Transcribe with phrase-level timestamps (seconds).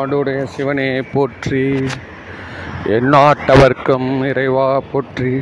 [0.00, 1.86] தென்னாடுடைய சிவனே போற்றி.
[2.84, 5.32] எந்நாட்டவர்க்கும் இறைவா போற்றி.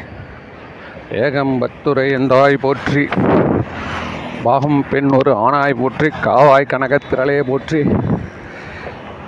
[1.10, 3.08] ஏகம்பத்துரை எந்தாய் போற்றி.
[4.42, 6.08] பாகம் பெண் ஒரு ஆணாய் போற்றி.
[6.24, 7.82] காவாய் கனகத்திரளே போற்றி.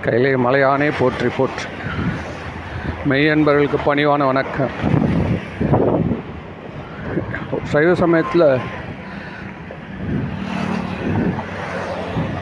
[0.01, 1.69] கைலே மலையானே போற்றி போற்றி.
[3.09, 4.75] மெய்யன்பர்களுக்கு பணிவான வணக்கம்.
[7.65, 8.49] சைவ சமயத்தில்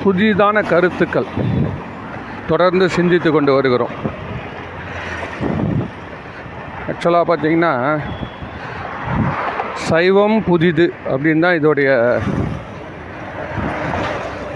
[0.05, 1.31] புதிதான கருத்துக்கள்.
[2.51, 3.95] தொடர்ந்து சிந்தித்து கொண்டு வருகிறோம்.
[6.91, 7.73] ஆக்சுவலாக பார்த்தீங்கன்னா
[9.89, 11.91] சைவம் புதிது அப்படின்னு தான் இதோடைய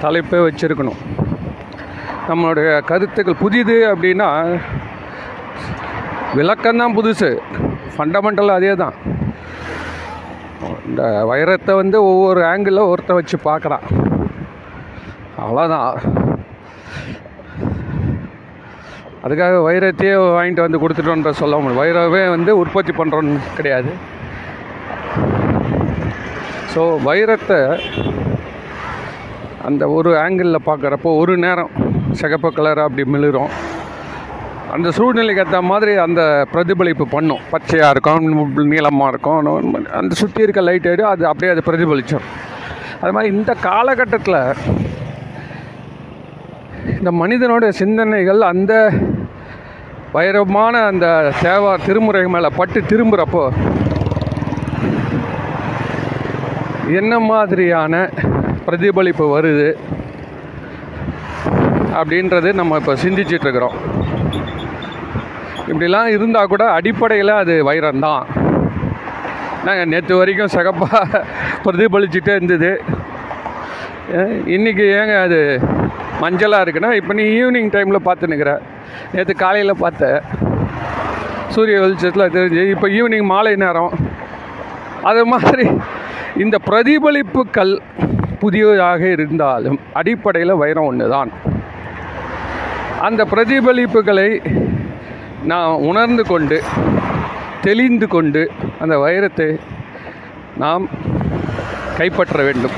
[0.03, 1.01] தலைப்பை வச்சுருக்கணும்.
[2.31, 4.29] நம்மளுடைய கருத்துக்கள் புதிது அப்படின்னா
[6.39, 7.31] விளக்கம்தான் புதுசு.
[7.95, 8.97] ஃபண்டமெண்டல் அதே தான்
[10.89, 13.87] இந்த வைரத்தை வந்து ஒவ்வொரு ஆங்கிளில் ஒருத்தன் வச்சு பார்க்குறான்.
[15.43, 15.89] அவ்வளோதான்
[19.27, 21.83] அதுக்காக வைரத்தையே வாங்கிட்டு வந்து கொடுத்துட்டோன்ற சொல்ல முடியும்.
[21.83, 23.92] வைரவே வந்து உற்பத்தி பண்ணுறோன்னு கிடையாது.
[26.73, 27.61] ஸோ வைரத்தை
[29.69, 31.73] அந்த ஒரு ஆங்கிளில் பார்க்குறப்போ ஒரு நேரம்
[32.20, 33.53] சிகப்பு கலராக அப்படி மிளிரும்.
[34.75, 37.43] அந்த சூழ்நிலைக்கு ஏற்ற மாதிரி அந்த பிரதிபலிப்பு பண்ணும்.
[37.53, 38.27] பச்சையாக இருக்கும்
[38.73, 39.41] நீளமாக இருக்கும்.
[40.00, 42.28] அந்த சுற்றி இருக்க லைட் ஆகிடும் அது அப்படியே அது பிரதிபலிச்சிடும்
[43.03, 44.41] அது மாதிரி இந்த காலகட்டத்தில்
[46.98, 48.73] இந்த மனிதனோட சிந்தனைகள் அந்த
[50.15, 51.07] வைரமான அந்த
[51.43, 53.45] சேவா திருமுறை மேலே பட்டு திரும்புகிறப்போ
[56.99, 57.95] என்ன மாதிரியான
[58.67, 59.69] பிரதிபலிப்பு வருது
[61.99, 63.77] அப்படின்றது நம்ம இப்போ சிந்திச்சிட்ருக்குறோம்
[65.67, 68.23] இப்படிலாம் இருந்தால் கூட அடிப்படையில் அது வைரம் தான்
[69.65, 71.21] நாங்கள் நேற்று வரைக்கும் சகப்பாக
[71.65, 72.71] பிரதிபலிச்சுட்டே இருந்தது.
[74.11, 75.41] இன்றைக்கி இன்னைக்கு ஏங்க அது
[76.21, 78.53] மஞ்சளாக இருக்குன்னா இப்போ நீ ஈவினிங் டைமில் பார்த்துன்னுக்கிற
[79.15, 80.22] நேற்று காலையில் பார்த்த
[81.54, 83.93] சூரிய வெளிச்சத்தில் தெரிஞ்சு இப்போ ஈவினிங் மாலை நேரம்.
[85.10, 85.66] அது மாதிரி
[86.43, 87.72] இந்த பிரதிபலிப்புகள்
[88.42, 91.31] புதியதாக இருந்தாலும் அடிப்படையில் வைரம் ஒன்று தான்
[93.09, 94.28] அந்த பிரதிபலிப்புகளை
[95.53, 96.59] நாம் உணர்ந்து கொண்டு
[97.66, 98.42] தெளிந்து கொண்டு
[98.82, 99.48] அந்த வைரத்தை
[100.62, 100.84] நாம்
[101.98, 102.76] கைப்பற்ற வேண்டும்.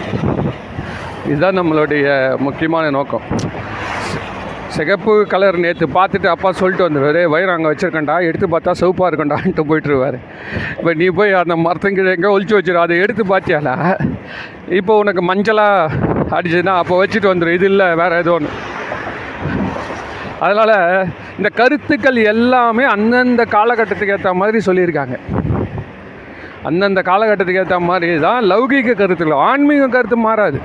[1.28, 2.06] இதுதான் நம்மளுடைய
[2.46, 3.26] முக்கியமான நோக்கம்.
[4.74, 10.16] சிகப்பு கலர் நேற்று பார்த்துட்டு அப்பா சொல்லிட்டு வந்துடுவார் வயிறு அங்கே வச்சுருக்கேன்டா எடுத்து பார்த்தா சிவப்பாக இருக்கண்டான்ட்டு போயிட்டுருவார்.
[10.78, 13.74] இப்போ நீ போய் அந்த மரத்தங்கிட்ட எங்கே ஒழிச்சு வச்சிரு அதை எடுத்து பார்த்தியாலா
[14.80, 18.52] இப்போ உனக்கு மஞ்சளாக அடிச்சுன்னா அப்போ வச்சுட்டு வந்துடும் இது இல்லை வேறு எதுவும் ஒன்று
[20.44, 20.76] அதனால்
[21.38, 25.16] இந்த கருத்துக்கள் எல்லாமே அந்தந்த காலகட்டத்துக்கு ஏற்ற மாதிரி சொல்லியிருக்காங்க.
[26.68, 30.58] அந்தந்த காலகட்டத்துக்கு ஏற்ற மாதிரி தான் லௌகீக கருத்துக்கள் ஆன்மீக கருத்து மாறாது.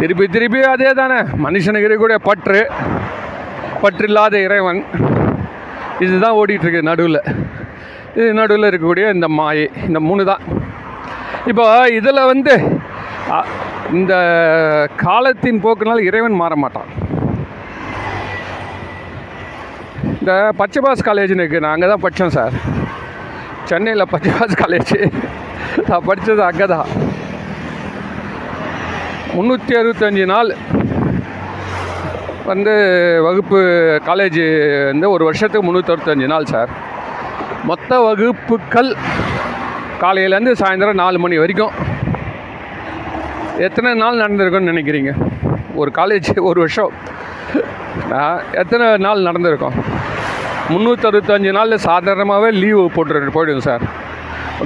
[0.00, 2.60] திருப்பி திருப்பி அதே தானே மனுஷனுக்கு இருக்கக்கூடிய பற்று.
[3.82, 4.80] பற்றில்லாத இறைவன்.
[6.04, 7.20] இதுதான் ஓடிட்டுருக்கு நடுவில்.
[8.18, 9.66] இது நடுவில் இருக்கக்கூடிய இந்த மாயை.
[9.88, 10.42] இந்த மூணு தான்
[11.50, 11.64] இப்போ
[11.98, 12.54] இதில் வந்து
[13.98, 14.14] இந்த
[15.04, 16.90] காலத்தின் போக்குனால் இறைவன் மாற மாட்டான்.
[20.18, 22.56] இந்த பச்சைபாஸ் காலேஜ்னு இருக்குது நான் அங்கே தான் படித்தேன் சார்.
[23.70, 24.96] சென்னையில் பச்சைபாஸ் காலேஜ்
[25.88, 26.88] நான் படித்தது அங்கே தான்
[29.34, 30.50] முந்நூற்றி அறுபத்தஞ்சு நாள்
[32.48, 32.72] வந்து
[33.26, 33.58] வகுப்பு
[34.06, 34.40] காலேஜ்
[34.90, 36.70] வந்து ஒரு வருஷத்துக்கு முந்நூற்றி நாள் சார்
[37.70, 38.90] மொத்த வகுப்புகள்
[40.02, 41.74] காலையிலேருந்து சாயந்தரம் நாலு மணி வரைக்கும்.
[43.66, 45.12] எத்தனை நாள் நடந்திருக்கும்னு நினைக்கிறீங்க?
[45.80, 46.92] ஒரு காலேஜ் ஒரு வருஷம்.
[48.62, 49.76] எத்தனை நாள் நடந்திருக்கோம்?
[50.72, 53.84] முந்நூற்றறுபத்தஞ்சு நாளில் சாதாரணமாகவே லீவு போட்டு போயிடும் சார்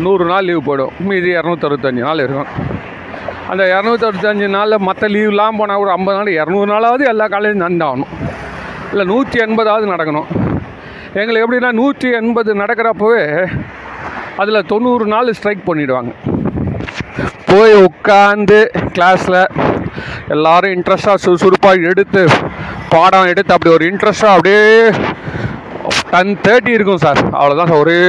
[0.07, 0.95] நூறு நாள் லீவு போயிடும்.
[1.09, 2.51] மீதி இரநூத்தறுபத்தஞ்சு நாள் இருக்கும்.
[3.51, 8.13] அந்த இரநூத்தஞ்சு நாளில் மற்ற லீவ்லாம் போனால் ஒரு ஐம்பது நாள் இரநூறு நாளாவது எல்லா காலேஜும் நடந்தாகணும்
[8.91, 10.29] இல்லை நூற்றி எண்பதாவது நடக்கணும்.
[11.13, 13.51] எங்களுக்கு எப்படின்னா நூற்றி எண்பது நடக்கிறப்பவே
[14.37, 16.13] அதில் தொண்ணூறு நாள் ஸ்ட்ரைக் பண்ணிவிடுவாங்க
[17.47, 18.59] போய் உட்காந்து
[18.97, 19.47] கிளாஸில்
[20.29, 22.27] எல்லோரும் இன்ட்ரெஸ்ட்டாக சுறுசுறுப்பாக எடுத்து
[22.89, 24.91] பாடம் எடுத்து அப்படி ஒரு இன்ட்ரெஸ்ட்டாக அப்படியே
[26.11, 27.19] டென் தேர்ட்டி இருக்கும் சார்.
[27.29, 27.83] அவ்வளோதான் சார்.
[27.85, 28.01] ஒரே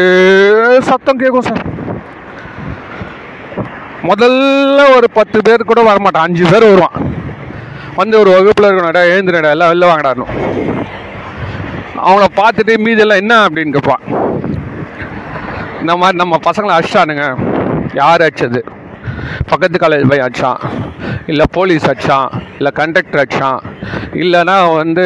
[0.79, 1.61] சத்தம் கேட்கும் சார்.
[4.07, 6.25] முதல்ல ஒரு பத்து பேர் கூட வரமாட்டான்.
[6.27, 7.13] அஞ்சு பேர் வருவான்.
[7.95, 10.31] வந்து ஒரு வகுப்பில் இருக்கணும்டா எழுந்துடா எல்லாம் வெளில வாங்கடாணும்
[11.95, 14.03] அவனை பார்த்துட்டு மீதெல்லாம் என்ன அப்படின்னு கேட்பான்.
[15.79, 17.25] இந்த மாதிரி நம்ம பசங்களை அடிச்சிட்டானுங்க.
[17.93, 18.61] யார் அடிச்சது?
[19.47, 20.59] பக்கத்து காலேஜ் போய் அடிச்சான்.
[21.27, 22.27] இல்லை போலீஸ் அடிச்சான்.
[22.57, 23.59] இல்லை கண்டக்டர் அடிச்சான்.
[24.13, 25.05] இல்லைன்னா வந்து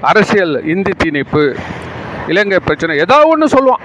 [0.00, 1.44] அரசியல் இந்தி திணிப்பு
[2.28, 3.84] இலங்கை பிரச்சனை ஏதாவது ஒன்று சொல்லுவான்.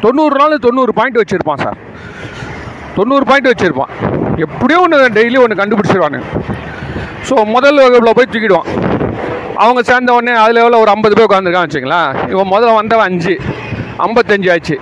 [0.00, 1.85] தொண்ணூறு நாள் தொண்ணூறு பாயிண்ட் வச்சுருப்பான் சார்.
[2.96, 3.92] தொண்ணூறு பாயிண்ட் வச்சுருப்பான்.
[4.44, 6.20] எப்படியோ ஒன்று டெய்லி ஒன்று கண்டுபிடிச்சிருவானு.
[7.28, 8.68] ஸோ முதல் வகுப்பில் போய் தூக்கிடுவான்.
[9.64, 13.34] அவங்க சேர்ந்த உடனே அதில் எவ்வளோ ஒரு ஐம்பது பேர் உட்காந்துருக்கான்னு வச்சுங்களேன் இவன் முதல்ல வந்தவன் அஞ்சு.
[14.06, 14.76] ஐம்பத்தஞ்சு ஆச்சு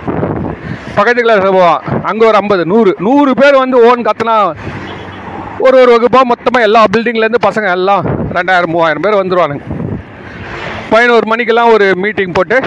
[0.97, 2.91] பக்கத்து கிளாஸில் போவான் அங்கே ஒரு ஐம்பது நூறு.
[3.07, 4.35] நூறு பேர் வந்து ஓன் கத்துனா
[5.65, 8.03] ஒரு ஒரு வகுப்பாக மொத்தமாக எல்லா பில்டிங்லேருந்து பசங்க எல்லாம்
[8.37, 9.63] ரெண்டாயிரம் மூவாயிரம் பேர் வந்துடுவானுங்க
[10.93, 12.57] பதினோரு மணிக்கெல்லாம் ஒரு மீட்டிங் போட்டு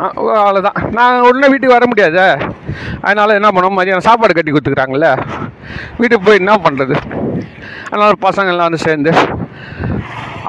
[0.00, 2.24] அவ்வளோதான் நான் உடனே வீட்டுக்கு வர முடியாது.
[3.02, 5.08] அதனால் என்ன பண்ணோம் மதியானம் சாப்பாடு கட்டி கொடுத்துக்குறாங்கல்ல?
[5.98, 6.94] வீட்டுக்கு போய் என்ன பண்ணுறது
[7.90, 9.12] அதனால் பசங்கள்லாம் வந்து சேர்ந்து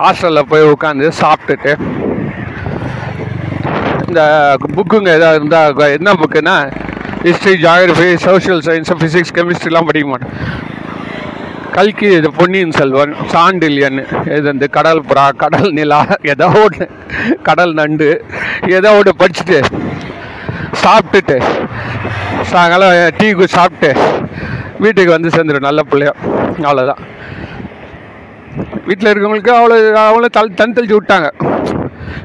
[0.01, 1.71] ஹாஸ்டலில் போய் உட்காந்து சாப்பிட்டுட்டு
[4.07, 4.21] இந்த
[4.75, 6.55] புக்குங்க ஏதாவது இருந்தால் என்ன புக்குன்னா
[7.27, 10.33] history geography social science physics கெமிஸ்ட்ரிலாம் படிக்க மாட்டேன்
[11.75, 13.99] கல்கி இது பொன்னியின் செல்வன் சாண்டில்யன்
[14.35, 16.85] இது வந்து கடல் புறா கடல் நிலா ஏதோ ஒன்று
[17.43, 18.07] கடல் நண்டு
[18.77, 19.59] ஏதோ ஒன்று படிச்சுட்டு
[20.73, 21.37] சாப்பிட்டுட்டு
[22.51, 23.91] சாயங்காலம் டீ சாப்பிட்டு
[24.79, 26.13] வீட்டுக்கு வந்து சேர்ந்துடும் நல்ல பிள்ளையோ
[26.65, 27.01] அவ்வளோதான்
[28.85, 29.75] வீட்டில் இருக்கவங்களுக்கு அவ்வளோ
[30.05, 31.27] அவ்வளோ தல் தன் தெளிச்சு விட்டாங்க.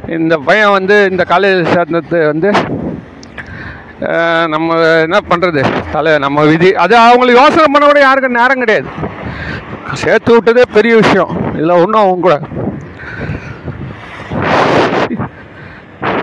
[0.08, 2.48] இந்த பையன் வந்து இந்த காலேஜ் சேர்ந்தது வந்து
[4.54, 5.60] நம்ம என்ன பண்ணுறது
[5.92, 8.88] தலை நம்ம விதி அது அவங்களுக்கு யோசனை பண்ண கூட யாருக்கும் நேரம் கிடையாது.
[9.92, 11.54] சேர்த்து விட்டதே பெரிய விஷயம்.
[11.54, 12.40] இதில் ஒன்றும் அவங்க கூட.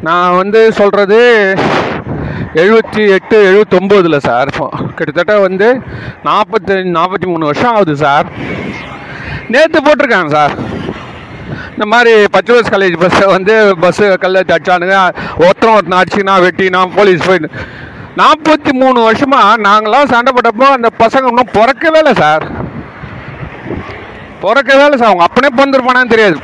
[0.02, 1.20] நான் வந்து சொல்கிறது
[2.54, 4.50] எழுபத்தி எட்டு எழுபத்தொம்போதில் சார்.
[4.54, 5.81] இப்போ கிட்டத்தட்ட வந்து
[6.24, 8.25] நாற்பத்தஞ்சு நாற்பத்தி மூணு வருஷம் ஆகுது சார்.
[9.48, 10.56] நேற்று போட்டிருக்காங்க சார்.
[11.75, 13.54] இந்த மாதிரி பச்சவஸ் காலேஜ் பஸ்ஸை வந்து
[13.84, 14.98] பஸ்ஸு கல்ல தச்சானுங்க.
[15.44, 17.50] ஒருத்தன் ஒருத்தன் அடிச்சுனா வெட்டினா போலீஸ் போயிட்டு
[18.22, 22.44] நாற்பத்தி மூணு வருஷமாக நாங்களாம் சண்டை போட்டப்போ அந்த பசங்க இன்னும் பிறக்கவே இல்லை சார்
[24.44, 26.38] பிறக்கவே இல்லை சார் அவங்க அப்பனே பிறந்திருப்பானான்னு தெரியாது.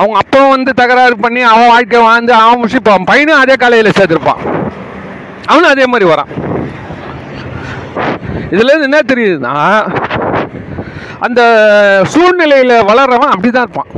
[0.00, 4.42] அவங்க அப்பா வந்து தகராறு பண்ணி அவன் வாழ்க்கை வாழ்ந்து அவன் முடிச்சுப்பான் பையனும் அதே காலையில் சேர்த்துருப்பான்
[5.50, 6.30] அவனும் அதே மாதிரி வரான்.
[8.54, 9.54] இதுலேருந்து என்ன தெரியுதுன்னா
[11.26, 11.42] அந்த
[12.12, 13.90] சூழ்நிலையில் வளர்றவன் அப்படி தான் இருப்பான்.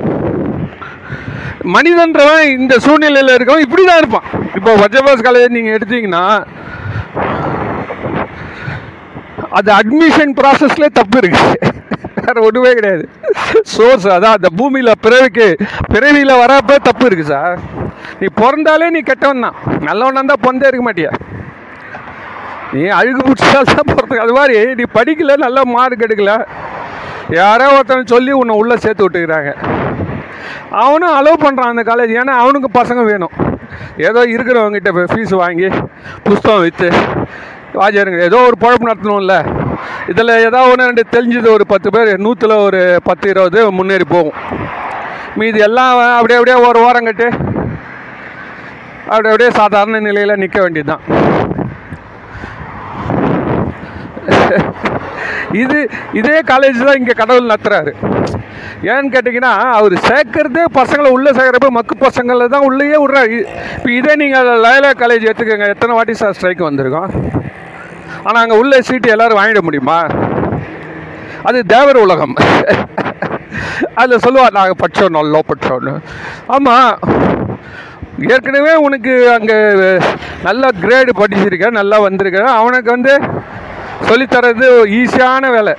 [1.74, 4.26] மனிதன்றவன் இந்த சூழ்நிலையில் இருக்கவன் இப்படி தான் இருப்பான்.
[4.58, 6.24] இப்போ வஜபாஸ் காலேஜ் நீங்கள் எடுத்தீங்கன்னா
[9.58, 11.44] அது அட்மிஷன் ப்ராசஸ்ல தப்பு இருக்கு.
[12.24, 13.04] வேறு ஒன்றுமே கிடையாது.
[13.74, 15.46] சோர்ஸ் அதான் அந்த பூமியில் பிறவிக்கு
[15.92, 17.58] பிறவியில் வரப்போ தப்பு இருக்குது சார்
[18.20, 19.56] நீ பிறந்தாலே நீ கெட்டவன் தான்.
[19.88, 21.12] நல்லவனாக இருந்தால் பிறந்தே இருக்க மாட்டியா?
[22.74, 26.36] நீ அழுகு பிடிச்சால் தான் பிறந்த அது மாதிரி நீ படிக்கல நல்ல மார்க் எடுக்கலை.
[27.40, 29.50] யாரோ ஒருத்தன் சொல்லி உன்னை உள்ளே சேர்த்து விட்டுக்கிறாங்க.
[30.82, 33.34] அவனும் அலோவ் பண்ணுறான் அந்த காலேஜ் ஏன்னா அவனுக்கு பசங்க வேணும்.
[34.08, 35.68] ஏதோ இருக்கிறவங்ககிட்ட ஃபீஸ் வாங்கி
[36.26, 36.88] புஸ்தகம் விற்று
[37.80, 39.36] வாஜருங்க ஏதோ ஒரு பழப்பு நடத்தணும்ல.
[40.12, 44.38] இதில் ஏதோ ஒன்று ரெண்டு தெரிஞ்சது ஒரு பத்து பேர் நூற்றில் ஒரு பத்து இருபது முன்னேறி போகும்.
[45.40, 47.28] மீதி எல்லாம் அப்படியே அப்படியே ஒரு ஓரம் கட்டு
[49.12, 51.02] அப்படி அப்படியே சாதாரண நிலையில் நிற்க வேண்டியது தான்
[55.62, 55.78] இது
[56.20, 57.92] இதே காலேஜ் தான் இங்கே கடவுள் நடத்துறாரு.
[58.92, 63.38] ஏன்னு கேட்டிங்கன்னா அவர் சேர்க்கறதே பசங்களை உள்ளே சேர்க்குறப்ப மக்கு பசங்களை தான் உள்ளேயே விட்றாரு.
[63.76, 67.12] இப்போ இதே நீங்கள் லயலா காலேஜ் எடுத்துக்கோங்க எத்தனை வாட்டி சார் ஸ்ட்ரைக் வந்திருக்கோம்?
[68.26, 69.98] ஆனால் அங்கே உள்ள சீட்டு எல்லாரும் வாங்கிட முடியுமா?
[71.48, 72.36] அது தேவர் உலகம்.
[74.00, 75.94] அதில் சொல்லுவார் நாங்கள் படித்தோம் நல்லோ படித்தோன்னு
[76.54, 76.92] ஆமாம்
[78.34, 79.56] ஏற்கனவே உனக்கு அங்கே
[80.46, 82.42] நல்லா கிரேடு படிச்சிருக்க நல்லா வந்திருக்க.
[82.60, 83.14] அவனுக்கு வந்து
[84.08, 84.66] சொல்லித்தரது
[85.00, 85.74] ஈஸியான வேலை.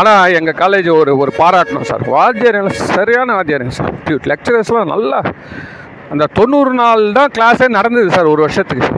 [0.00, 2.04] ஆனால் எங்கள் காலேஜ் ஒரு ஒரு பாராட்டணும் சார்.
[2.14, 2.58] வாத்தியார்
[2.94, 3.94] சரியான வாத்தியாருங்க சார்.
[4.32, 5.20] லெக்சரர்ஸ்லாம் நல்லா
[6.12, 8.88] அந்த தொண்ணூறு நாள் தான் கிளாஸே நடந்தது சார் ஒரு வருஷத்துக்கு.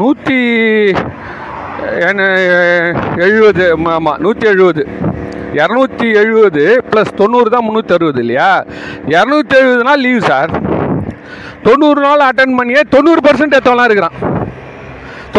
[0.00, 0.38] நூற்றி
[3.26, 3.64] எழுபது
[3.96, 4.82] ஆமாம் நூற்றி எழுபது
[5.58, 8.50] இரநூத்தி எழுபது ப்ளஸ் தொண்ணூறு தான் முந்நூற்றி அறுபது இல்லையா?
[9.14, 10.52] இரநூத்தி எழுபது நாள் லீவ் சார்.
[11.66, 14.16] தொண்ணூறு நாள் அட்டன் பண்ணியே தொண்ணூறு பர்சன்ட் எத்தவெல்லாம் இருக்கிறான்.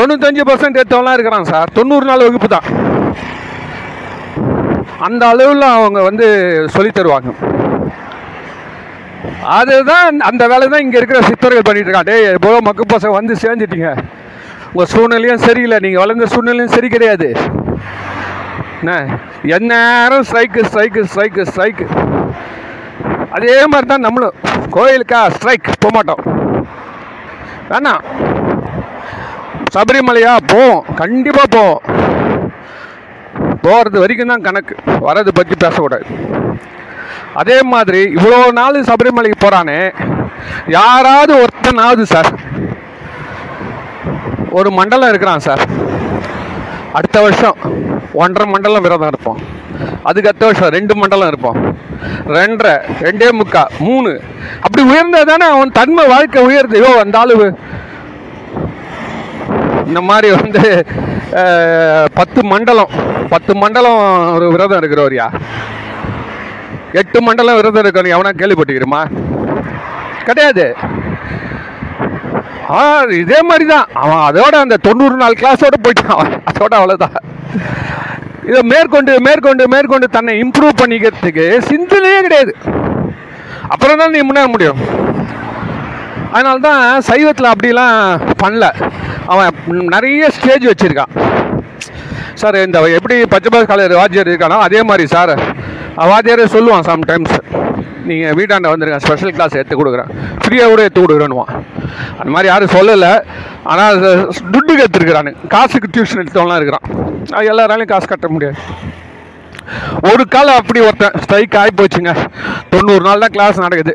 [0.01, 1.71] தொண்ணூத்தஞ்சு பர்சன்ட் ஏற்றவெல்லாம் இருக்கிறான் சார்.
[1.79, 2.67] தொண்ணூறு நாள் வகுப்பு தான்.
[5.07, 6.27] அந்த அளவில் அவங்க வந்து
[6.75, 7.29] சொல்லி தருவாங்க.
[9.57, 12.11] அதுதான் அந்த வேலை தான் இங்கே இருக்கிற சித்தர்கள் பண்ணிட்டு இருக்காங்க.
[12.11, 13.89] டே இப்போ மக்கு பசங்க வந்து சேர்ந்துட்டீங்க.
[14.73, 15.77] உங்கள் சூழ்நிலையும் சரியில்லை.
[15.85, 17.29] நீங்கள் வளர்ந்த சூழ்நிலையும் சரி கிடையாது.
[18.81, 18.93] என்ன?
[19.55, 21.87] எந்நேரம் ஸ்ட்ரைக்கு ஸ்ட்ரைக்கு ஸ்ட்ரைக்கு ஸ்ட்ரைக்கு
[23.37, 24.37] அதே மாதிரி தான் நம்மளும்.
[24.77, 26.23] கோயிலுக்கா ஸ்ட்ரைக் போக மாட்டோம்
[27.71, 28.03] வேணாம்.
[29.75, 30.33] சபரிமலையா?
[30.53, 31.81] போவோம் கண்டிப்பாக போவோம்
[33.65, 34.75] போகிறது வரைக்கும் தான் கணக்கு.
[35.07, 36.05] வரது பற்றி பேசக்கூடாது.
[37.41, 39.79] அதே மாதிரி இவ்வளோ நாள் சபரிமலைக்கு போகிறானே
[40.77, 42.29] யாராவது ஒருத்தனாவது சார்.
[44.59, 45.63] ஒரு மண்டலம் இருக்கிறான் சார்.
[46.97, 47.59] அடுத்த வருஷம்
[48.21, 49.39] ஒன்றரை மண்டலம் விரதம் இருப்போம்.
[50.09, 51.59] அதுக்கு அடுத்த வருஷம் ரெண்டு மண்டலம் இருப்போம்.
[52.37, 52.73] ரெண்டரை
[53.05, 54.11] ரெண்டே முக்கா மூணு.
[54.65, 56.77] அப்படி உயர்ந்தா தானே அவன் தன்மை வாழ்க்கை உயருது.
[56.81, 57.37] ஐயோ அந்த ஆளு
[59.91, 60.63] இந்த மாதிரி வந்து
[62.19, 62.91] பத்து மண்டலம்
[63.33, 63.99] பத்து மண்டலம்
[64.35, 65.27] ஒரு விரதம் இருக்கிறவரியா
[67.01, 69.01] எட்டு மண்டலம் விரதம் இருக்கணும் எவனா கேள்விப்பட்டுக்கிறோமா
[70.27, 70.65] கிடையாது.
[72.77, 72.81] ஆ
[73.21, 76.35] இதே மாதிரி தான் அவன் அதோட அந்த தொண்ணூறு நாள் கிளாஸோட போயிட்டான் அவன்.
[76.49, 77.17] அதோட அவ்வளோதான்
[78.49, 82.53] இதை மேற்கொண்டு மேற்கொண்டு மேற்கொண்டு தன்னை இம்ப்ரூவ் பண்ணிக்கிறதுக்கு சிந்தனையே கிடையாது.
[83.73, 84.81] அப்புறம் தான் நீ முன்னேற முடியும்.
[86.35, 87.97] அதனால தான் சைவத்தில் அப்படிலாம்
[88.43, 88.65] பண்ணல.
[89.33, 91.13] அவன் நிறைய ஸ்டேஜ் வச்சுருக்கான்.
[92.41, 94.57] சார் இந்த எப்படி பச்சைபாஸ் காலேஜ் வாத்தியார் இருக்கானோ?
[94.67, 95.33] அதே மாதிரி சார்.
[96.11, 97.35] வாத்தியாரே சொல்லுவான் சம்டைம்ஸ்
[98.09, 100.09] நீங்கள் வீட்டாண்ட வந்துருங்க ஸ்பெஷல் கிளாஸ் எடுத்து கொடுக்குறேன்.
[100.43, 101.51] ஃப்ரீயாக கூட எடுத்து கொடுக்குறேன்னுவான்.
[102.19, 103.11] அந்த மாதிரி யாரும் சொல்லலை.
[103.71, 104.11] ஆனால் அது
[104.53, 106.87] துட்டுக்கு எடுத்துருக்குறானு காசுக்கு டியூஷன் எடுத்தவன்லாம் இருக்கிறான்.
[107.35, 108.57] அது எல்லாராலையும் காசு கட்ட முடியாது.
[110.09, 112.13] ஒரு காலம் அப்படி ஒருத்தன் ஸ்ட்ரைக் ஆகி போச்சுங்க.
[112.71, 113.93] தொண்ணூறு நாள் தான் கிளாஸ் நடக்குது.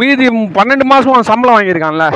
[0.00, 2.06] மீதி பன்னெண்டு மாதம் அவன் சம்பளம் வாங்கியிருக்கான்ல.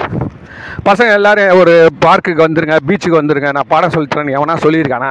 [0.86, 1.74] பசங்க எல்லாரும் ஒரு
[2.04, 5.10] பார்க்குக்கு வந்துருங்க பீச்சுக்கு வந்துருங்க நான் பாடம் சொல்லித்தரேன் எவனா சொல்லியிருக்கானா?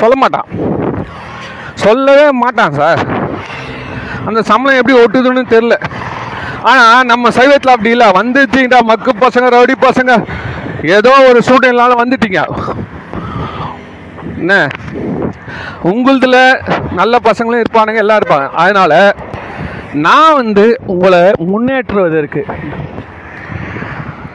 [0.00, 0.48] சொல்ல மாட்டான்.
[1.84, 3.02] சொல்லவே மாட்டான் சார்
[4.28, 5.74] அந்த சம்பளம் எப்படி ஒட்டுதுன்னு தெரில
[6.70, 8.08] ஆனால் நம்ம சைவத்தில் அப்படி இல்லை.
[8.20, 10.12] வந்துட்டீங்கடா மக்கு பசங்க ரவுடி பசங்க.
[10.96, 12.40] ஏதோ ஒரு சூழ்நிலால வந்துட்டீங்க.
[14.42, 14.54] என்ன?
[15.92, 16.38] உங்களதுல
[17.00, 18.48] நல்ல பசங்களும் இருப்பானுங்க எல்லாம் இருப்பாங்க.
[18.62, 18.98] அதனால்
[20.06, 22.42] நான் வந்து உங்களை முன்னேற்றுவதற்கு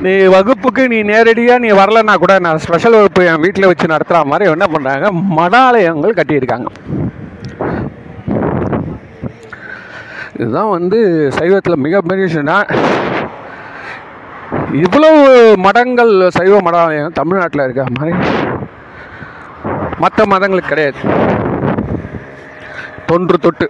[0.03, 4.49] நீ வகுப்புக்கு நீ நேரடியாக நீ வரலன்னா கூட நான் ஸ்பெஷல் வகுப்பு என் வீட்டில் வச்சு நடத்துகிற மாதிரி
[4.53, 6.69] என்ன பண்ணுறாங்க மடாலயங்கள் கட்டியிருக்காங்க.
[10.39, 10.99] இதுதான் வந்து
[11.37, 12.57] சைவத்தில் மிகப்பெரிய விஷயம்னா
[14.83, 15.21] இவ்வளவு
[15.65, 18.13] மடங்கள் சைவ மடாலயம் தமிழ்நாட்டில் இருக்க மாதிரி
[20.03, 20.99] மற்ற மதங்களுக்கு கிடையாது.
[23.09, 23.67] தொன்று தொட்டு.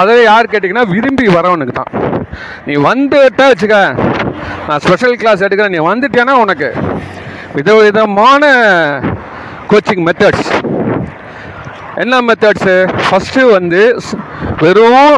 [0.00, 1.92] அதில் யார் கேட்டிங்கன்னா விரும்பி வரவனுக்கு தான்
[2.66, 3.78] நீ வந்துட்டா வச்சுக்க.
[4.66, 5.74] நான் ஸ்பெஷல் கிளாஸ் எடுக்கிறேன்.
[5.76, 6.68] நீ வந்துட்டேன்னா உனக்கு?
[7.56, 8.44] விதவிதமான
[9.70, 10.50] கோச்சிங் மெத்தட்ஸ்
[12.02, 12.74] என்ன மெத்தட்ஸு
[13.06, 13.80] ஃபஸ்ட்டு வந்து
[14.62, 15.16] வெறும்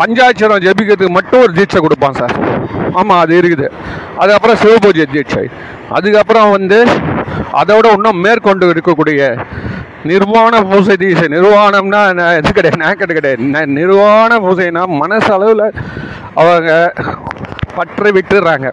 [0.00, 2.34] பஞ்சாட்சரம் ஜெபிக்கிறதுக்கு மட்டும் ஒரு தீட்சை கொடுப்பான் சார்.
[2.98, 3.66] ஆமாம் அது இருக்குது.
[4.20, 5.44] அதுக்கப்புறம் சிவபூஜை தீட்சை.
[5.98, 6.78] அதுக்கப்புறம் வந்து
[7.60, 9.22] அதோட இன்னும் மேற்கொண்டு இருக்கக்கூடிய
[10.10, 13.46] நிர்வாண பூசை தீசை நிர்வாணம்னா நான் இது கிடையாது நான் கிடையாது.
[13.78, 15.66] நிர்வாண பூசைனா மனசளவில்
[16.42, 16.70] அவங்க
[17.78, 18.68] பற்ற விட்டுடுறாங்க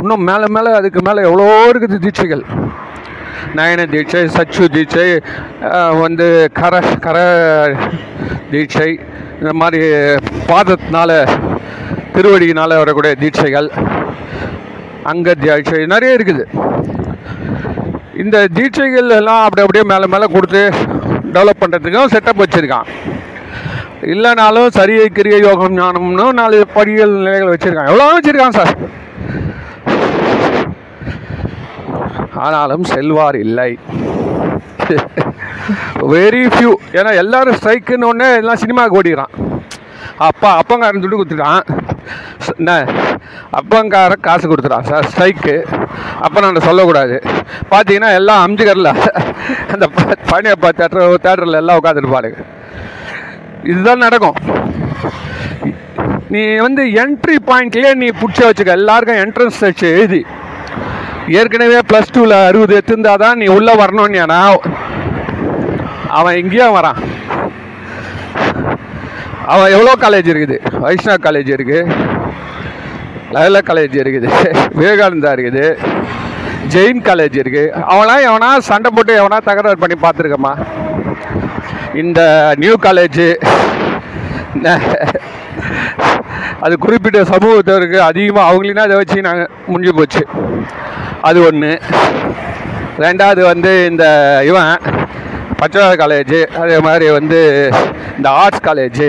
[0.00, 2.42] இன்னும் மேலே மேலே அதுக்கு மேலே எவ்வளோ இருக்குது தீட்சைகள்.
[3.56, 5.06] நயன தீட்சை சச்சு தீட்சை
[6.02, 6.26] வந்து
[6.58, 6.74] கர
[7.06, 7.16] கர
[8.52, 8.88] தீட்சை
[9.40, 9.80] இந்த மாதிரி
[10.50, 11.10] பாதத்தினால
[12.14, 13.68] திருவடியினால் வரக்கூடிய தீட்சைகள்
[15.12, 16.44] அங்க தீட்சை நிறைய இருக்குது.
[18.22, 20.62] இந்த தீட்சைகள் எல்லாம் அப்படி அப்படியே மேலே மேலே கொடுத்து
[21.36, 22.88] டெவலப் பண்ணுறதுக்கும் செட்டப் வச்சுருக்கான்.
[24.02, 28.76] இல்லைனாலும் சரியை கிரிய யோகம் ஞானம்னு நாலு படிகள் நிலைகள் வச்சுருக்கான் எவ்வளோ வச்சுருக்காங்க சார்?
[32.34, 33.78] ஆனாலும் செல்வார் இல்லை.
[36.00, 39.60] வெரி ஃபியூ ஏன்னா எல்லாரும் ஸ்ட்ரைக்குன்னு ஒன்று எல்லாம் சினிமாவுக்கு ஓடிக்கிறான்
[40.16, 41.60] அப்பா அப்பங்காரன் துட்டு கொடுத்துட்டான்.
[42.56, 42.86] என்ன?
[43.52, 45.62] அப்பங்காரன் காசு கொடுத்துட்டான் சார் ஸ்ட்ரைக்கு.
[46.20, 47.22] அப்போ நான் சொல்லக்கூடாது.
[47.70, 49.10] பார்த்தீங்கன்னா எல்லாம் அம்ஜிகரில்.
[49.72, 52.44] அந்த ப- பழனியப்பா தேட்டர் தேட்டரில் எல்லாம் உட்காந்துருப்பாருங்க
[53.70, 54.38] இதுதான் நடக்கும்.
[56.34, 58.78] நீ வந்து என்ட்ரி பாயிண்ட்லேயே நீ பிடிச்ச வச்சுக்க.
[58.80, 60.20] எல்லாருக்கும் என்ட்ரன்ஸ் வச்சு எழுதி.
[61.40, 64.22] ஏற்கனவே ப்ளஸ் டூவில் அறுபது எடுத்திருந்தா தான் நீ உள்ளே வரணும்னு
[66.18, 66.98] அவன் எங்கேயும் வரான்.
[69.52, 70.56] அவன் எவ்வளோ காலேஜ் இருக்குது?
[70.84, 71.80] வைஷ்ணவ காலேஜ் இருக்குது.
[73.34, 74.28] லயல காலேஜ் இருக்குது.
[74.78, 75.64] விவேகானந்தா இருக்குது.
[76.74, 77.70] ஜெயின் காலேஜ் இருக்குது.
[77.92, 80.52] அவனா எவனா சண்டை போட்டு எவனா தகராறு பண்ணி பார்த்துருக்கம்மா?
[82.00, 82.20] இந்த
[82.62, 83.26] நியூ காலேஜு
[86.64, 90.22] அது குறிப்பிட்ட சமூகத்திற்கு அதிகமாக அவங்களையும் அதை வச்சு நாங்கள் முடிஞ்சு போச்சு.
[91.28, 91.70] அது ஒன்று
[93.04, 94.04] ரெண்டாவது வந்து இந்த
[94.50, 94.72] இவன்
[95.60, 97.40] பச்சை காலேஜு அதே மாதிரி வந்து
[98.16, 99.08] இந்த ஆர்ட்ஸ் காலேஜு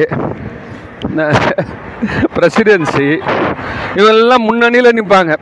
[2.35, 3.09] பிரசிடென்சி
[3.99, 5.33] இவெல்லாம் முன்னணியில் நிற்பாங்க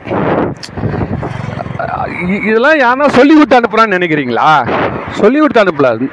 [2.48, 4.50] இதெல்லாம் யாரா சொல்லி கொடுத்து அனுப்புறான்னு நினைக்கிறீங்களா?
[5.12, 6.08] சொல்லி கொடுத்து அனுப்பல.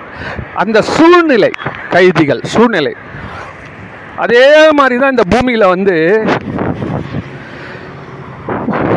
[0.54, 1.52] அந்த சூழ்நிலை
[1.90, 2.96] கைதிகள் சூழ்நிலை.
[4.16, 6.26] அதே மாதிரி தான் இந்த பூமியில் வந்து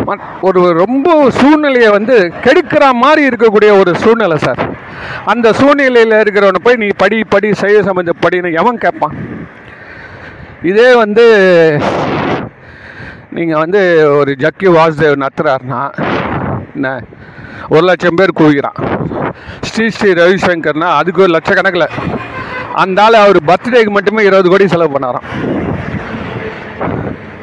[0.07, 4.69] ம- ஒரு ரொம்ப சூழ்நிலையை வந்து கெடுக்கிற மாதிரி இருக்கக்கூடிய ஒரு சூழ்நிலை சார்.
[5.25, 9.17] அந்த சூழ்நிலையில் இருக்கிறவனை போய் நீ படி படி செய்ய சம்பந்த படின்னு எவன் கேட்பான்?
[10.63, 11.27] இதே வந்து
[13.31, 15.91] நீங்கள் வந்து ஒரு ஜக்கி வாசுதேவ் நத்துறாருன்னா
[16.75, 17.03] என்ன?
[17.69, 18.79] ஒரு லட்சம் பேர் குவிக்கிறான்
[19.63, 21.89] ஸ்ரீ ஸ்ரீ ரவிசங்கர்னா அதுக்கு ஒரு லட்சக்கணக்கில்.
[22.75, 25.27] அந்த ஆள் அவர் பர்த்டேக்கு மட்டுமே இருபது கோடி செலவு பண்ணாராம்.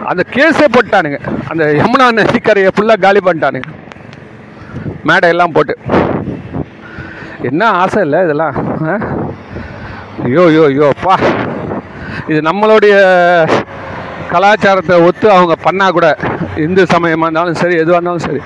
[0.05, 1.19] அந்த கேஸே போட்டானுங்க.
[1.47, 3.69] அந்த யமுனா நதிக்கரையை ஃபுல்லாக காலி பண்ணிட்டானுங்க.
[5.07, 5.75] மேடையெல்லாம் போட்டு.
[7.43, 8.55] என்ன ஆசை இல்லை இதெல்லாம்?
[8.87, 8.97] ஆ?
[10.23, 11.17] ஐயோ ஐயோ ஐயோ அப்பா.
[12.27, 12.95] இது நம்மளுடைய
[14.31, 16.17] கலாச்சாரத்தை ஒத்து அவங்க பண்ணால் கூட
[16.55, 18.41] இந்து சமயமாக இருந்தாலும் சரி எதுவாக இருந்தாலும் சரி.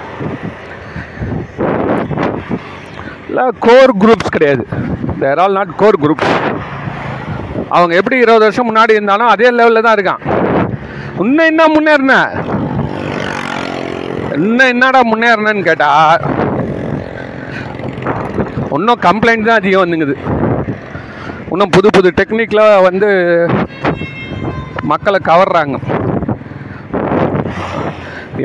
[3.34, 4.64] இல்லை கோர் குரூப்ஸ் கிடையாது.
[5.22, 6.34] They're all not core groups
[7.76, 10.22] அவங்க எப்படி இருபது வருஷம் முன்னாடி இருந்தாலும் அதே லெவலில் தான் இருக்கான்.
[11.24, 12.16] இன்னும் என்ன முன்னேறின?
[14.38, 16.22] இன்னும் என்னடா முன்னேறினன்னு கேட்டால்
[18.78, 20.16] இன்னும் கம்ப்ளைண்ட் தான் அதிகம் வந்துங்குது.
[21.52, 23.10] இன்னும் புது புது டெக்னிக்கில் வந்து
[24.92, 25.80] மக்களை கவர்றாங்க.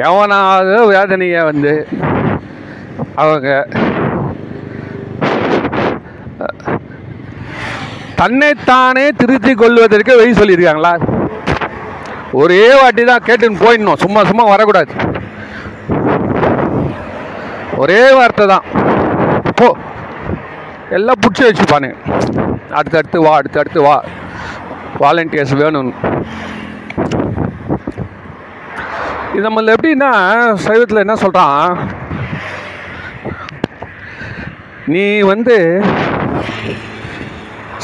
[0.08, 1.74] எவனாவது வேதனையை வந்து
[3.22, 3.48] அவங்க
[8.20, 10.92] தன்னைத்தானே திருத்தி கொள்வதற்கு வழி சொல்லியிருக்காங்களா?
[12.40, 14.00] ஒரே வாட்டி தான் கேட்டுன்னு போயிடணும்.
[14.04, 14.92] சும்மா சும்மா வரக்கூடாது.
[17.82, 18.64] ஒரே வார்த்தை தான்.
[19.60, 19.68] போ.
[20.96, 21.96] எல்லாம் பிடிச்சி வச்சுப்பானுங்க
[22.78, 23.96] அடுத்தடுத்து வா அடுத்தடுத்து வா.
[25.02, 25.94] வாலண்டியர்ஸ் வேணும்னு.
[29.34, 30.10] இது நம்மள எப்படின்னா
[30.66, 31.76] சைவத்தில் என்ன சொல்கிறான்
[34.94, 35.56] நீ வந்து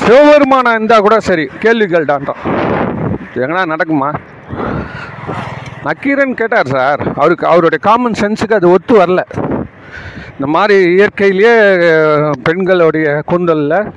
[0.00, 2.42] சிவபெருமானா இருந்தால் கூட சரி கேள்வி கேட்டான்ட்டான்
[3.42, 4.10] எங்கன்னா நடக்குமா?
[5.86, 7.00] நக்கீரன் கேட்டார் சார்.
[7.20, 9.22] அவருக்கு அவருடைய காமன் சென்ஸுக்கு அது ஒத்து வரல.
[10.34, 11.54] இந்த மாதிரி இயற்கையிலேயே
[12.46, 13.90] பெண்களுடைய கூந்தலில்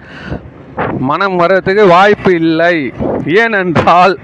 [1.10, 2.76] மனம் வர்றதுக்கு வாய்ப்பு இல்லை.
[3.42, 4.16] ஏனென்றால்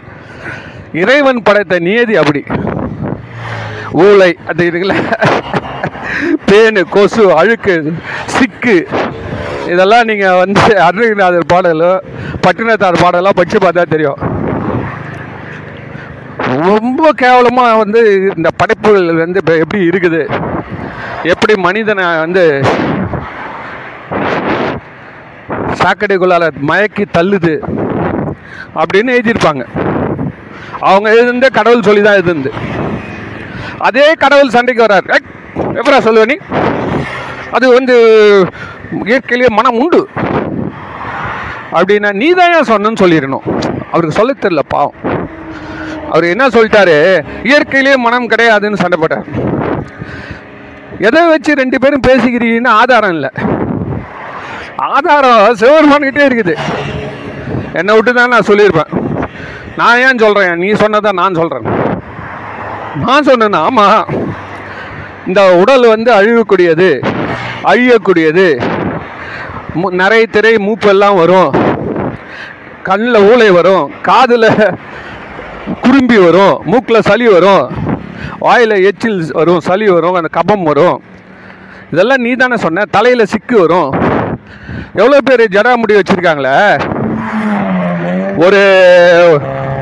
[1.02, 2.44] இறைவன் படைத்த நியதி அப்படி.
[4.04, 4.96] ஊளை அது இருக்குல்ல
[6.50, 7.76] பேனு கொசு அழுக்கு
[8.36, 8.76] சிக்கு
[9.72, 11.92] இதெல்லாம் நீங்கள் வந்து அருணகிரிநாதர் பாடலோ
[12.46, 14.20] பட்டினத்தார் பாடலாம் படித்து பார்த்தா தெரியும்.
[16.64, 18.02] ரொம்ப கேவலமாக வந்து
[18.38, 20.22] இந்த படைப்புகள் வந்து இப்போ எப்படி இருக்குது?
[21.34, 22.44] எப்படி மனிதனை வந்து
[25.82, 27.56] சாக்கடைக்குள்ளால மயக்கி தள்ளுது
[28.82, 29.64] அப்படின்னு எழுதியிருப்பாங்க.
[30.90, 32.52] அவங்க எழுதிருந்தே கடவுள் சொல்லி தான் எழுதுந்து
[33.88, 35.08] அதே கடவுள் சண்டைக்கு வர்றார்.
[35.16, 35.26] ஏய்,
[35.80, 36.38] எப்படா சொல்லுவ நீ?
[37.56, 37.96] அது வந்து
[39.10, 40.02] இயற்கையிலேயே மனம் உண்டு.
[41.78, 43.46] அப்படின்னா நீ தான் ஏன் சொல்லிடணும்.
[43.92, 44.98] அவருக்கு சொல்ல தெரியல பாவம்.
[46.12, 46.98] அவர் என்ன சொல்லிட்டாரு?
[47.50, 49.28] இயற்கையிலேயே மனம் கிடையாதுன்னு சண்டை போட்டார்.
[51.08, 53.32] எதை வச்சு ரெண்டு பேரும் பேசிக்கிறீங்கன்னு ஆதாரம் இல்லை.
[54.96, 56.56] ஆதாரம் சிவபெருமான்கிட்டே இருக்குது.
[57.80, 58.92] என்னை விட்டு தான் நான் சொல்லியிருப்பேன்.
[59.80, 61.68] நான் ஏன் சொல்கிறேன் நீ சொன்னதான் நான் சொல்கிறேன்
[63.06, 64.10] நான் சொன்னேன்னா ஆமாம்
[65.30, 66.90] இந்த உடல் வந்து அழியக்கூடியது
[67.72, 68.46] அழியக்கூடியது
[69.74, 71.54] நிறைய திரை மூப்பெல்லாம் வரும்.
[72.84, 73.92] கண்ணில் ஊளை வரும்.
[74.02, 74.78] காதில்
[75.82, 76.62] குறும்பி வரும்.
[76.66, 77.70] மூக்கில் சளி வரும்.
[78.40, 81.02] வாயில் எச்சில் வரும் சளி வரும் அந்த கபம் வரும்.
[81.92, 82.86] இதெல்லாம் நீ தானே சொன்ன?
[82.92, 83.96] தலையில் சிக்கு வரும்.
[84.94, 86.82] எவ்வளோ பேர் ஜடாமுடி வச்சுருக்காங்களே?
[88.38, 88.62] ஒரு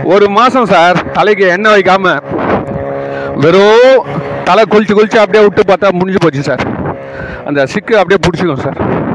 [0.04, 2.20] ஒரு மாதம் சார் தலைக்கு எண்ணெய் வைக்காம
[3.36, 4.06] வெறும்
[4.44, 6.68] தலை குளிச்சு குளிச்சு அப்படியே விட்டு பார்த்தா முடிஞ்சு போச்சு சார்.
[7.46, 9.11] அந்த சிக்கு அப்படியே பிடிச்சிக்கும் சார்.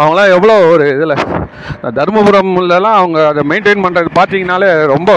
[0.00, 1.16] அவங்களாம் எவ்வளோ ஒரு இதில்
[1.98, 5.10] தருமபுரம்லலாம் அவங்க அதை மெயின்டைன் பண்ணுறது பார்த்தீங்கனாலே ரொம்ப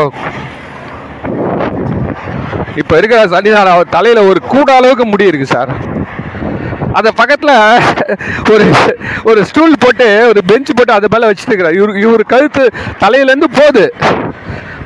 [2.82, 5.72] இப்போ இருக்கிற சனிதார் அவர் தலையில் ஒரு கூட அளவுக்கு முடி இருக்குது சார்.
[6.98, 7.56] அந்த பக்கத்தில்
[8.54, 8.66] ஒரு
[9.30, 12.64] ஒரு ஸ்டூல் போட்டு ஒரு பெஞ்ச் போட்டு அது மேலே வச்சுருக்கிறார் இவர் இவரு இவர் கழுத்து
[13.04, 13.86] தலையிலேருந்து போகுது.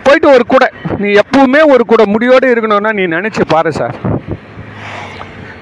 [0.05, 0.67] போயிட்டு ஒரு கூடை.
[1.01, 3.95] நீ எப்பவுமே ஒரு கூடை முடியோடு இருக்கணும்னா நீ நினச்சி பாரு சார்.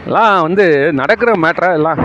[0.08, 0.66] எல்லாம் வந்து
[1.02, 2.00] நடக்கிற மேட்ரா எல்லாம்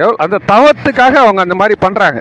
[0.00, 2.20] எவ்வளோ அந்த தவத்துக்காக அவங்க அந்த மாதிரி பண்ணுறாங்க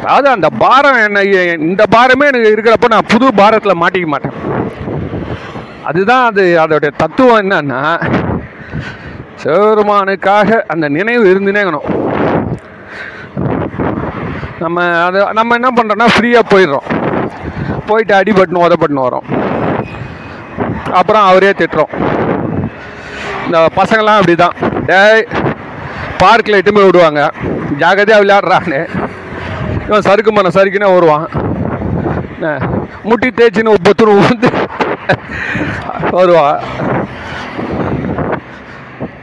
[0.00, 1.22] அதாவது அந்த பாரம் என்ன
[1.68, 4.36] இந்த பாரமே எனக்கு இருக்கிறப்ப நான் புது பாரத்தில் மாட்டிக்க மாட்டேன்.
[5.90, 7.80] அதுதான் அது அதோடைய தத்துவம் என்னன்னா
[9.42, 11.88] சிவபெருமானுக்காக அந்த நினைவு இருந்துனே இருக்கணும்.
[14.62, 16.88] நம்ம அது நம்ம என்ன பண்ணுறோன்னா ஃப்ரீயாக போயிடுறோம்.
[17.90, 19.26] போயிட்டு அடிபட்டுன்னு உதப்பட்டுன்னு வரோம்.
[21.00, 21.92] அப்புறம் அவரே திட்டுறோம்.
[23.46, 24.56] இந்த பசங்கள்லாம் அப்படி தான்
[24.88, 25.00] டே
[26.22, 27.22] பார்க்கில் எட்டு போய் விடுவாங்க
[27.80, 28.80] ஜாகிரதையாக விளையாடுறான்னு
[29.86, 31.26] இவன் சறுக்கு மன சறுக்குன்னு வருவான்
[32.34, 32.48] என்ன,
[33.08, 34.48] முட்டி தேய்ச்சின்னு பொத்துரு வந்து
[36.16, 36.58] வருவான்.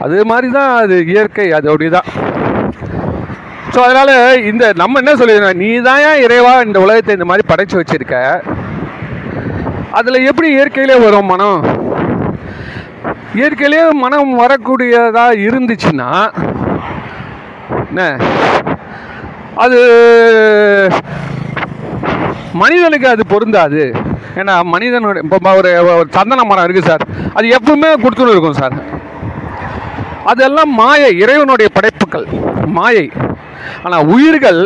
[0.04, 2.08] அது மாதிரி தான் அது இயற்கை அது அப்படி தான்
[3.74, 4.12] ஸோ அதனால்
[4.50, 8.16] இந்த நம்ம என்ன சொல்லிடுறோம் நீ தான் ஏன் இறைவா இந்த உலகத்தை இந்த மாதிரி படைச்சி வச்சிருக்க?
[9.98, 11.60] அதில் எப்படி இயற்கையிலே வரும் மனம்?
[13.38, 16.10] இயற்கையிலே மனம் வரக்கூடியதாக இருந்துச்சுன்னா
[17.88, 18.02] என்ன?
[19.54, 19.78] அது
[22.52, 23.82] மனிதனுக்கு அது பொருந்தாது.
[24.40, 27.04] ஏன்னா மனிதனுடைய இப்போ ஒரு சந்தன மரம் இருக்குது சார்.
[27.34, 28.76] அது எப்பவுமே கொடுத்துன்னு இருக்கும் சார்.
[30.24, 32.26] அதெல்லாம் மாயை இறைவனுடைய படைப்புகள்.
[32.78, 33.06] மாயை.
[33.82, 34.60] ஆனால் உயிர்கள்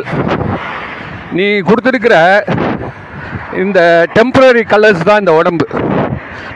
[1.32, 2.16] நீ கொடுத்துருக்கிற
[3.62, 3.80] இந்த
[4.14, 5.66] டெம்பரரி கலர்ஸ் தான் இந்த உடம்பு.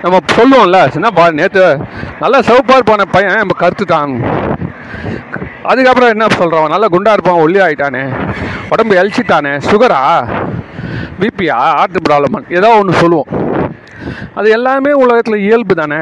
[0.03, 1.67] நம்ம சொல்லுவோம்ல என்னப்பா நேற்று
[2.21, 4.15] நல்லா சவுப்பார் இருப்பான பையன் நம்ம கருத்துட்டான்
[5.71, 8.03] அதுக்கப்புறம் என்ன சொல்கிறவன் நல்லா குண்டா இருப்பான் ஒல்லி ஆகிட்டானே
[8.73, 10.01] உடம்பு எழிச்சிட்டானே சுகரா?
[11.21, 13.31] பிபியா ஹார்ட் ப்ராப்ளம் ஏதோ ஒன்று சொல்லுவோம்.
[14.39, 16.01] அது எல்லாமே உலகத்தில் இயல்பு தானே.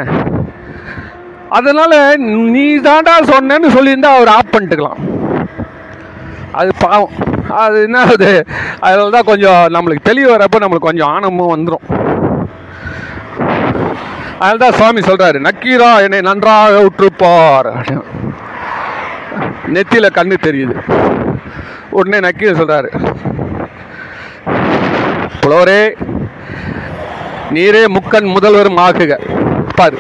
[1.59, 1.97] அதனால்
[2.55, 5.01] நீ தாண்டா சொன்னேன்னு சொல்லியிருந்தா அவர் ஆஃப் பண்ணிட்டுக்கலாம்.
[6.61, 7.15] அது பாவம்.
[7.65, 8.31] அது என்ன அது
[8.87, 11.87] அதில் தான் கொஞ்சம் நம்மளுக்கு தெளிவு வரப்போ நம்மளுக்கு கொஞ்சம் ஆனமும் வந்துடும்
[14.45, 17.69] அதில் தான் சுவாமி சொல்கிறாரு நக்கீரா என்னை நன்றாக உற்றுப்பார்.
[17.79, 18.05] அப்படின்னு.
[19.75, 20.75] நெத்தியில் கண்ணு தெரியுது.
[21.99, 22.91] உடனே நக்கீர் சொல்கிறாரு
[25.43, 25.83] புலவரே
[27.57, 29.13] நீரே முக்கன் முதல்வரும் ஆகுக.
[29.79, 29.99] பாரு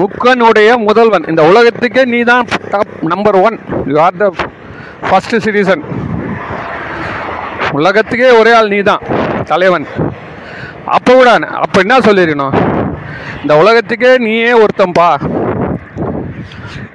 [0.00, 1.26] முக்கனுடைய முதல்வன்.
[1.30, 3.56] இந்த உலகத்துக்கே நீ தான் top number one
[3.90, 4.26] you are the
[5.08, 5.82] first citizen
[7.78, 9.04] உலகத்துக்கே ஒரே ஆள் நீ தான்
[9.50, 9.86] தலைவன்.
[10.96, 11.30] அப்போ கூட
[11.64, 12.54] அப்போ என்ன சொல்லிருக்கணும்?
[13.42, 15.08] இந்த உலகத்துக்கே நீயே ஒருத்தன்பா.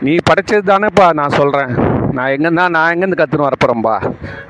[0.06, 1.72] நீ படைச்சது தானேப்பா நான் சொல்கிறேன்
[2.16, 3.96] நான் எங்கேருந்தா நான் எங்கேருந்து கற்றுன்னு வரப்போகிறேன்பா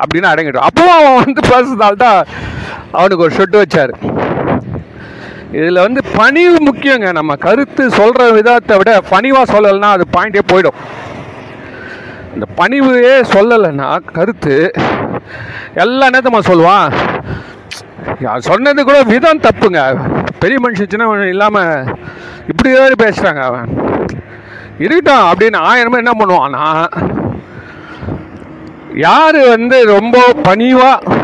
[0.01, 0.67] அப்படின்னு அடங்கிட்டோம்.
[0.69, 2.19] அப்போவும் அவன் வந்து பேசுறதால தான்
[2.99, 3.93] அவனுக்கு ஒரு ஷொட்டு வச்சார்.
[5.57, 7.07] இதில் வந்து பணிவு முக்கியங்க.
[7.19, 10.79] நம்ம கருத்து சொல்கிற விதத்தை விட பணிவாக சொல்லலைன்னா அது பாயிண்டே போயிடும்.
[12.35, 14.55] இந்த பணிவையே சொல்லலைன்னா கருத்து
[15.83, 16.87] எல்லா நேரத்தும் சொல்லுவான்?
[18.49, 19.81] சொன்னது கூட விதம் தப்புங்க.
[20.41, 21.89] பெரிய மனுஷன் சின்ன இல்லாமல்
[22.51, 23.69] இப்படி தான் பேசுகிறாங்க அவன்.
[24.81, 26.63] இருக்கட்டும் அப்படின்னு ஆயிரமே என்ன பண்ணுவான்னா
[29.05, 31.21] யார் வந்து ரொம்ப பணிவாக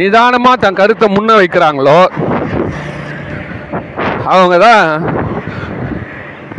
[0.00, 1.98] நிதானமாக தன் கருத்தை முன்ன வைக்கிறாங்களோ
[4.32, 4.84] அவங்க தான்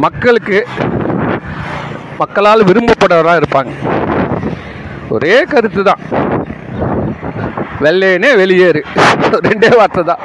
[0.05, 0.59] மக்களுக்கு
[2.21, 3.71] மக்களால் விரும்பப்படுறவராக இருப்பாங்க.
[5.15, 6.01] ஒரே கருத்து தான்
[7.85, 8.81] வெள்ளையனே வெளியேறு.
[9.47, 10.23] ரெண்டே வார்த்தை தான்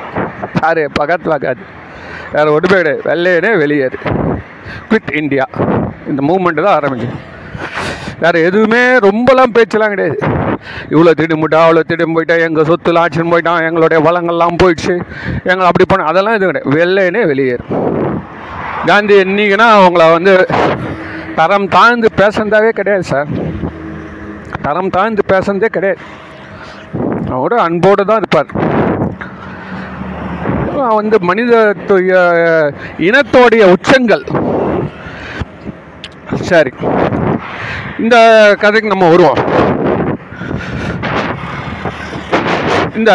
[0.62, 1.62] யாரு பக்கத்து வாக்காது
[2.34, 3.98] வேற ஒன்றுமே வெள்ளையனே வெளியேறு.
[4.88, 5.46] குவிட் இந்தியா
[6.10, 7.10] இந்த மூமெண்ட் தான் ஆரம்பிச்சு
[8.22, 10.16] வேறு எதுவுமே ரொம்பலாம் பேச்செல்லாம் கிடையாது.
[10.92, 14.94] இவ்வளோ திடும் அவ்வளோ திடும் போயிட்டா எங்கள் சொத்துலாம் ஆட்சின்னு போயிட்டான் எங்களுடைய வளங்கள்லாம் போயிடுச்சு
[15.50, 16.74] எங்களை அப்படி பண்ண அதெல்லாம் எதுவும் கிடையாது.
[16.76, 17.72] வெள்ளையனே வெளியேறும்
[18.90, 20.34] காந்தி என்னைக்குன்னா அவங்கள வந்து
[21.38, 23.30] தரம் தாழ்ந்து பேசுனதாவே கிடையாது சார்.
[24.66, 26.00] தரம் தாழ்ந்து பேசுனதே கிடையாது.
[27.34, 28.50] அவரோட அன்போடு தான் இருப்பார்.
[31.00, 31.52] வந்து மனித
[33.06, 34.24] இனத்தோடைய உச்சங்கள்
[36.32, 36.70] சரி.
[37.98, 38.16] இந்த
[38.60, 39.38] கதைக்கு நம்ம வருவோம்.
[42.96, 43.12] இந்த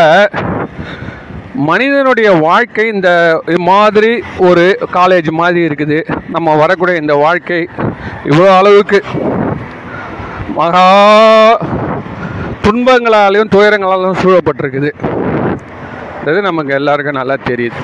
[1.54, 5.98] மனிதனுடைய வாழ்க்கை இந்த மாதிரி ஒரு காலேஜ் மாதிரி இருக்குது.
[6.30, 7.70] நம்ம வரக்கூடிய இந்த வாழ்க்கை
[8.24, 9.04] இவ்வளோ அளவுக்கு
[10.54, 10.86] மகா
[12.64, 14.92] துன்பங்களாலையும் துயரங்களாலும் சூழப்பட்டிருக்குது.
[16.26, 17.82] இது நமக்கு எல்லாருக்கும் நல்லா தெரியுது.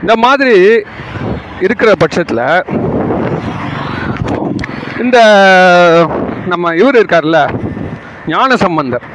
[0.00, 0.84] இந்த மாதிரி
[1.60, 2.44] இருக்கிற பட்சத்தில்
[4.98, 5.18] இந்த
[6.46, 7.38] நம்ம இவர் இருக்கார்ல
[8.26, 9.06] ஞான சம்பந்தர்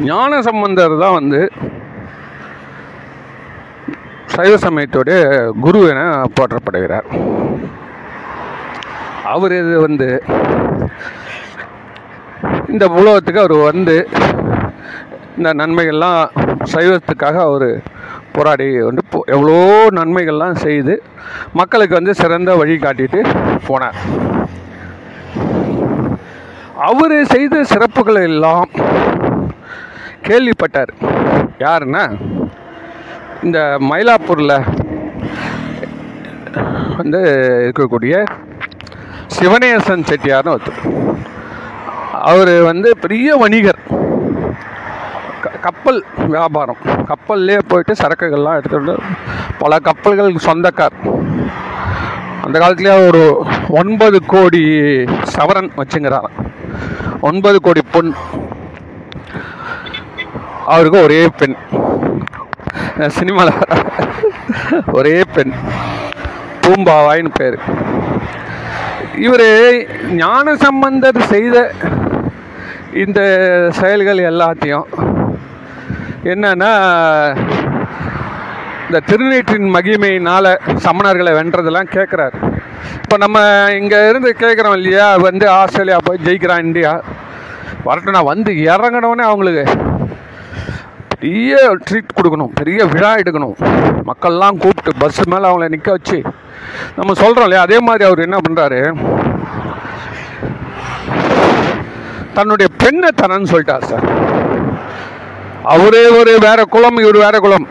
[0.00, 1.50] ஞான சம்பந்தர் தான் வந்து
[4.26, 5.18] சைவ சமயத்தோடைய
[5.60, 6.02] குரு என
[6.40, 7.08] போற்றப்படுகிறார்.
[9.24, 10.22] அவர் இது வந்து
[12.68, 14.08] இந்த உலகத்துக்கு அவர் வந்து
[15.36, 16.30] இந்த நன்மைகள்லாம்
[16.64, 17.70] சைவத்துக்காக அவர்
[18.32, 21.02] போராடி வந்து போ- எவ்வளோ நன்மைகள்லாம் செய்து
[21.52, 23.34] மக்களுக்கு வந்து சிறந்த வழி காட்டிட்டு
[23.68, 23.94] போனார்.
[26.78, 28.68] அவர் செய்த சிறப்புகள் எல்லாம்
[30.22, 30.92] கேள்விப்பட்டார்.
[31.58, 32.16] யாருன்னா
[33.42, 34.62] இந்த மயிலாப்பூரில்
[36.96, 37.18] வந்து
[37.72, 38.24] இருக்கக்கூடிய
[39.38, 41.16] சிவனேசன் செட்டியார்னு ஒருத்தர்.
[42.12, 43.99] அவர் வந்து பெரிய வணிகர்.
[45.60, 46.76] கப்பல் வியாபாரம்.
[46.86, 48.98] கப்பல்லே போயிட்டு சரக்குகள்லாம் எடுத்துகிட்டு
[49.58, 50.92] பல கப்பல்கள் சொந்தக்கார்.
[52.44, 54.64] அந்த காலத்துலேயே ஒரு ஒன்பது கோடி
[55.34, 56.30] சவரன் வச்சுங்கிறார்.
[57.20, 58.14] ஒன்பது கோடி பொன்.
[60.66, 61.54] அவருக்கு ஒரே பெண்.
[63.08, 63.52] சினிமாவில்
[64.92, 65.52] ஒரே பெண்.
[66.62, 67.58] பூம்பாவாயின்னு பேர்.
[69.18, 71.72] இவர் ஞான சம்பந்தர் செய்த
[72.94, 73.20] இந்த
[73.72, 74.82] செயல்கள் எல்லாத்தையும்
[76.24, 76.70] என்னன்னா
[78.86, 80.50] இந்த திருநீற்றின் மகிமையினால்
[80.86, 82.38] சமணர்களை வென்றதெல்லாம் கேட்குறாரு
[83.02, 83.38] இப்போ நம்ம
[83.80, 85.06] இங்கே இருந்து கேட்குறோம் இல்லையா?
[85.26, 86.92] வந்து ஆஸ்திரேலியா போய் ஜெயிக்கிறான் இந்தியா.
[87.86, 89.64] வரட்டும் நான் வந்து இறங்கினோடனே அவங்களுக்கு
[91.14, 91.54] பெரிய
[91.86, 93.56] ட்ரீட் கொடுக்கணும் பெரிய விழா எடுக்கணும்.
[94.10, 96.18] மக்கள்லாம் கூப்பிட்டு பஸ் மேலே அவங்கள நிற்க வச்சு
[96.98, 97.64] நம்ம சொல்கிறோம் இல்லையா?
[97.66, 98.80] அதே மாதிரி அவர் என்ன பண்ணுறாரு
[102.38, 104.06] தன்னுடைய பெண்ணை தரேன்னு சொல்லிட்டார் சார்.
[105.62, 107.66] அவரே ஒரு வேற குலம் இவர் வேற குலம்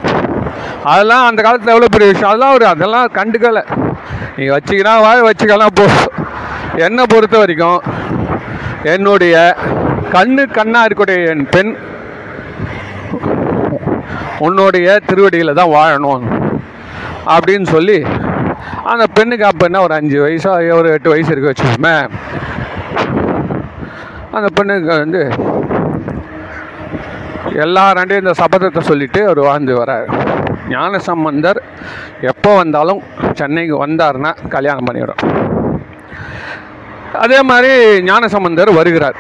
[0.83, 2.29] அதெல்லாம் அந்த காலத்தில் எவ்வளோ பெரிய விஷயம்?
[2.29, 3.63] அதெல்லாம் அவர் அதெல்லாம் கண்டுக்கலை.
[4.35, 5.85] நீங்கள் வச்சிக்கினா வாழ வச்சுக்கலாம் போ.
[6.85, 7.81] என்னை பொறுத்த வரைக்கும்
[8.93, 9.35] என்னுடைய
[10.15, 11.71] கண்ணு கண்ணாக இருக்கக்கூடிய என் பெண்
[14.39, 16.23] உன்னுடைய திருவடியில் தான் வாழணும்
[17.35, 17.97] அப்படின்னு சொல்லி
[18.91, 21.95] அந்த பெண்ணுக்கு அப்போ என்ன ஒரு அஞ்சு வயசாக ஒரு எட்டு வயசு இருக்க வச்சுக்கோமே.
[24.37, 25.21] அந்த பெண்ணுக்கு வந்து
[27.65, 30.09] எல்லாராண்டையும் இந்த சபதத்தை சொல்லிட்டு அவர் வாழ்ந்து வரார்.
[30.73, 31.59] ஞான சம்பந்தர்
[32.31, 33.01] எப்போ வந்தாலும்
[33.39, 35.21] சென்னைக்கு வந்தாருன்னா கல்யாணம் பண்ணிவிடும்.
[37.25, 37.71] அதே மாதிரி
[38.09, 39.19] ஞான சம்பந்தர் வருகிறார்.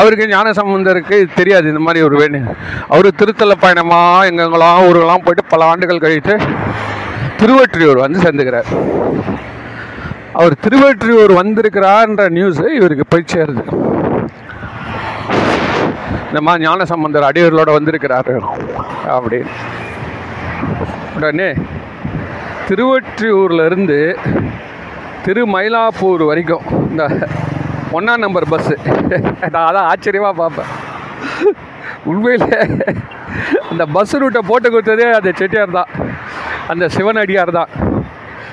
[0.00, 2.48] அவருக்கு ஞான சம்பந்தருக்கு தெரியாது இந்த மாதிரி ஒரு வேணும்
[2.94, 6.34] அவர் திருத்தல பயணமாக எங்கெங்கெல்லாம் ஊருகெல்லாம் போயிட்டு பல ஆண்டுகள் கழித்து
[7.40, 8.70] திருவற்றியூர் வந்து சேர்ந்துக்கிறார்.
[10.40, 13.64] அவர் திருவற்றியூர் வந்திருக்கிறார்ன்ற நியூஸ் இவருக்கு போய் சேருது.
[16.32, 18.34] இந்த மாதிரி ஞான சம்பந்தர் அடியர்களோட வந்திருக்கிறாரு.
[19.14, 19.50] அப்படின்னு.
[21.16, 21.48] உடனே
[22.68, 23.98] திருவொற்றியூர்லேருந்து
[25.24, 27.04] திருமயிலாப்பூர் வரைக்கும் இந்த
[27.96, 28.74] ஒன்றாம் நம்பர் பஸ்ஸு
[29.50, 30.70] நான் அதான் ஆச்சரியமாக பார்ப்பேன்.
[32.04, 32.48] உண்மையில்
[33.70, 35.90] அந்த பஸ் ரூட்டை போட்டு கொடுத்ததே அந்த செட்டியார் தான்.
[36.72, 37.70] அந்த சிவன் அடியார் தான்.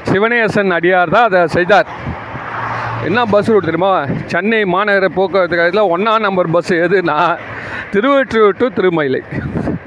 [0.10, 1.88] சிவனேசன் அடியார் தான் அதை செய்தார்.
[3.08, 3.92] என்ன பஸ் ரூட் தெரியுமா?
[4.32, 7.18] சென்னை மாநகர போக்குவரத்து கழகத்தில் ஒன்றாம் நம்பர் பஸ் எதுனா
[7.94, 9.22] திருவெற்றூர் டு திருமயிலை.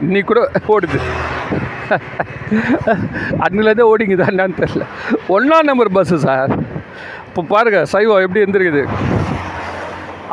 [0.05, 0.43] இன்னைக்கு கூட
[0.75, 0.99] ஓடுது.
[3.45, 4.85] அன்னிலேருந்தே ஓடிங்குதா என்னன்னு தெரியல.
[5.37, 6.53] ஒன்றாம் நம்பர் பஸ்ஸு சார்
[7.29, 8.83] இப்போ பாருங்கள் சைவம் எப்படி இருந்திருக்குது?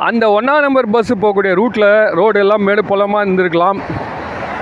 [0.07, 1.89] அந்த ஒன்றாம் நம்பர் பஸ்ஸு போகக்கூடிய ரூட்டில்
[2.19, 3.79] ரோடு எல்லாம் மேடு பள்ளமாக இருந்திருக்கலாம்.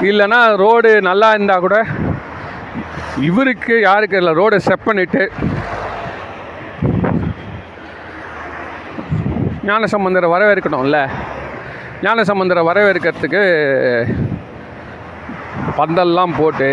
[0.09, 1.77] இல்லைன்னா ரோடு நல்லா இருந்தால் கூட
[3.29, 5.23] இவருக்கு யாருக்கு இல்லை ரோடை செப் பண்ணிட்டு
[9.67, 10.97] ஞானசம்பந்தரை வரவேற்கணும்ல.
[12.05, 13.43] ஞானசம்பந்தரை வரவேற்கிறதுக்கு
[15.79, 16.69] பந்தல்லாம் போட்டு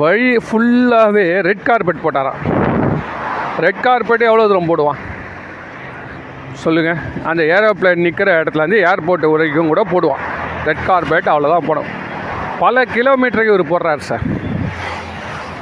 [0.00, 2.40] வழி ஃபுல்லாகவே ரெட் கார்பெட் போட்டாராம்.
[3.64, 5.00] ரெட் கார்பெட் எவ்வளோ தூரம் போடுவான்?
[6.64, 10.24] சொல்லுங்கள் அந்த ஏரோப்ளேன் நிற்கிற இடத்துலேருந்து ஏர்போர்ட் வரைக்கும் கூட போடுவான்.
[10.68, 11.90] ரெட் கார்பெட் அவ்வளோதான் போடும்.
[12.64, 14.26] பல கிலோமீட்டருக்கு இவர் போடுறாரு சார்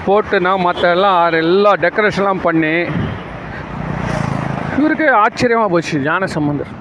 [0.07, 2.75] போட்டுனா மற்ற எல்லாம் எல்லா டெக்கரேஷன்லாம் பண்ணி
[4.79, 6.73] இவருக்கு ஆச்சரியமாக போச்சு ஞான சம்பந்தர்.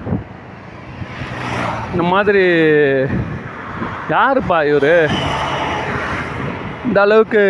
[1.92, 2.44] இந்த மாதிரி
[4.14, 4.94] யாருப்பா இவர்?
[6.86, 7.42] இந்த அளவுக்கு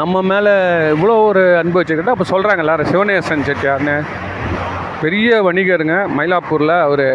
[0.00, 0.52] நம்ம மேலே
[0.94, 2.90] இவ்வளோ ஒரு அன்பு வச்சுக்கிட்டு அப்போ சொல்கிறாங்க எல்லாரும்.
[2.92, 3.96] சிவனேசன் செட்டியார்னு.
[5.02, 7.06] பெரிய வணிகருங்க மயிலாப்பூரில் அவர்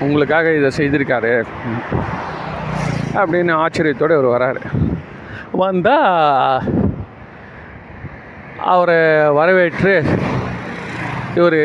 [0.00, 1.32] உங்களுக்காக இதை செய்திருக்காரு.
[3.20, 4.62] அப்படின்னு ஆச்சரியத்தோடு அவர் வராரு.
[5.52, 6.86] வந்தால்
[8.72, 8.98] அவரை
[9.38, 9.94] வரவேற்று
[11.38, 11.58] இவர்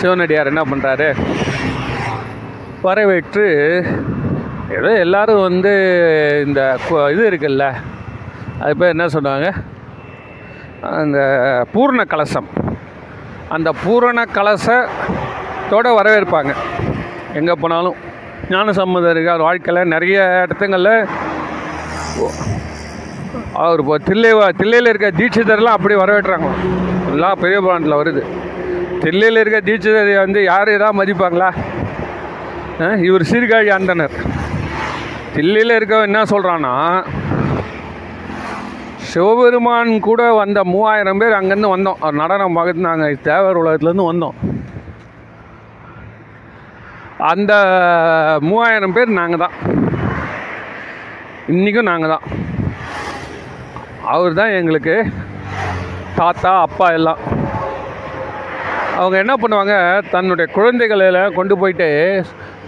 [0.00, 1.08] சிவனடியார் என்ன பண்ணுறாரு
[2.86, 3.46] வரவேற்று
[4.76, 5.72] ஏதோ எல்லோரும் வந்து
[6.46, 6.60] இந்த
[7.14, 7.66] இது இருக்குல்ல
[8.62, 9.48] அது பேர் என்ன சொன்னாங்க
[10.98, 11.18] அந்த
[11.74, 12.48] பூர்ண கலசம்.
[13.54, 16.52] அந்த பூரண கலசத்தோட வரவேற்பாங்க.
[17.38, 17.96] எங்கே போனாலும்
[18.50, 21.02] ஞான சம்பந்தர் வாழ்க்கையில் நிறைய இடத்துங்களில்.
[23.64, 24.30] அவர் இப்போ தில்லை
[24.60, 26.48] தில்லையில் இருக்க தீட்சிதர்லாம் அப்படி வரவேற்றாங்க
[27.12, 28.22] எல்லாம் பெரிய பிராண்டில் வருது.
[29.02, 31.50] தில்லையில் இருக்க தீட்சிதரை வந்து யார் ஏதாவது மதிப்பாங்களா?
[33.08, 34.16] இவர் சீர்காழி அந்தனர்.
[35.36, 36.74] தில்லையில் இருக்க என்ன சொல்கிறான்னா
[39.10, 42.00] சிவபெருமான் கூட வந்த மூவாயிரம் பேர் அங்கேருந்து வந்தோம்.
[42.04, 44.36] அவர் நடனம் பார்த்து நாங்கள் தேவர் உலகத்துலேருந்து வந்தோம்.
[47.32, 47.52] அந்த
[48.48, 49.56] மூவாயிரம் பேர் நாங்கள் தான்
[51.54, 52.26] இன்றைக்கும் நாங்கள் தான்
[54.12, 54.94] அவர் தான் எங்களுக்கு
[56.18, 57.20] தாத்தா அப்பா எல்லாம்.
[59.00, 59.74] அவங்க என்ன பண்ணுவாங்க
[60.12, 61.88] தன்னுடைய குழந்தைகளை கொண்டு போயிட்டு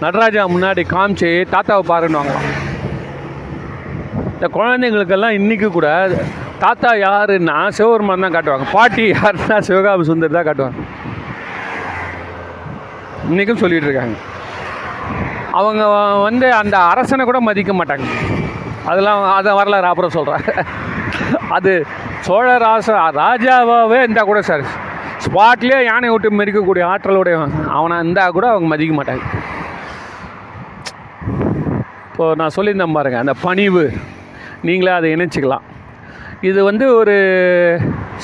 [0.04, 2.48] நடராஜா முன்னாடி காமிச்சு தாத்தாவை பாருன்னுவாங்களாம்
[4.34, 5.88] இந்த குழந்தைங்களுக்கெல்லாம் இன்றைக்கி கூட
[6.64, 8.66] தாத்தா யாருன்னா சிவபெருமான் தான் காட்டுவாங்க.
[8.76, 10.80] பாட்டி யாருன்னா சிவகாபி சுந்தர் தான் காட்டுவாங்க.
[13.30, 14.16] இன்றைக்கும் சொல்லிகிட்டு இருக்காங்க.
[15.60, 15.84] அவங்க
[16.26, 18.08] வந்து அந்த அரசனை கூட மதிக்க மாட்டாங்க.
[18.90, 20.46] அதெல்லாம் அதை வரலாறு அப்புறம் சொல்கிறேன்
[21.56, 21.72] அது
[22.26, 22.88] சோழ ராச
[23.22, 24.64] ராஜாவாகவே இருந்தால் கூட சார்.
[25.24, 29.24] ஸ்பாட்லேயே யானை விட்டு மெரிக்கக்கூடிய ஆற்றலுடையவன் அவனை இருந்தால் கூட அவங்க மதிக்க மாட்டாங்க.
[32.10, 33.84] இப்போது நான் சொல்லியிருந்தேன் பாருங்கள் அந்த பணிவு.
[34.68, 35.66] நீங்களே அதை இணைச்சிக்கலாம்.
[36.50, 37.16] இது வந்து ஒரு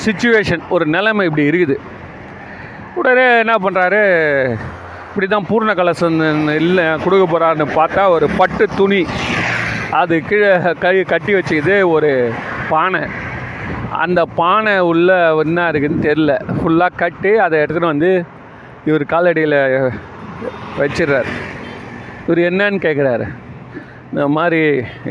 [0.05, 1.75] சுச்சுவேஷன் ஒரு நிலைமை இப்படி இருக்குது.
[2.99, 4.01] உடனே என்ன பண்ணுறாரு
[5.07, 6.19] இப்படி தான் பூர்ண கலசம்
[6.59, 9.01] இல்லை கொடுக்க போகிறாருன்னு பார்த்தா ஒரு பட்டு துணி.
[9.99, 10.51] அது கீழே
[10.83, 12.11] கை கட்டி வச்சுக்கிது ஒரு
[12.71, 13.01] பானை.
[14.03, 15.09] அந்த பானை உள்ள
[15.43, 18.11] என்ன இருக்குதுன்னு தெரில ஃபுல்லாக கட்டி அதை எடுத்துகிட்டு வந்து
[18.89, 19.57] இவர் காலடியில்
[20.79, 21.31] வச்சிடுறாரு.
[22.25, 23.27] இவர் என்னன்னு கேட்குறாரு
[24.09, 24.61] இந்த மாதிரி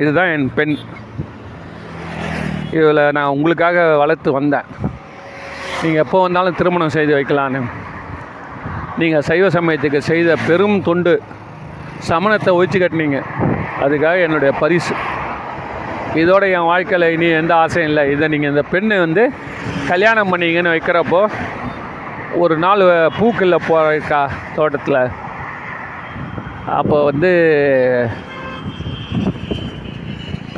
[0.03, 0.77] இதுதான் என் பெண்.
[2.79, 4.68] இவளை நான் உங்களுக்காக வளர்த்து வந்தேன்.
[5.83, 7.61] நீங்கள் எப்போ வந்தாலும் திருமணம் செய்து வைக்கலான்னு.
[9.01, 11.14] நீங்கள் சைவ சமயத்துக்கு செய்த பெரும் தொண்டு.
[12.11, 13.20] சமணத்தை ஒழிச்சு கட்டினீங்க.
[13.82, 14.94] அதுக்காக என்னுடைய பரிசு.
[16.22, 18.04] இதோட என் வாழ்க்கையில் இனி எந்த ஆசையும் இல்லை.
[18.14, 19.22] இதை நீங்கள் இந்த பெண்ணை வந்து
[19.90, 21.22] கல்யாணம் பண்ணிங்கன்னு வைக்கிறப்போ
[22.42, 22.82] ஒரு நாள்
[23.18, 24.20] பூக்களில் போகிறக்கா
[24.58, 25.02] தோட்டத்தில்.
[26.78, 27.32] அப்போ வந்து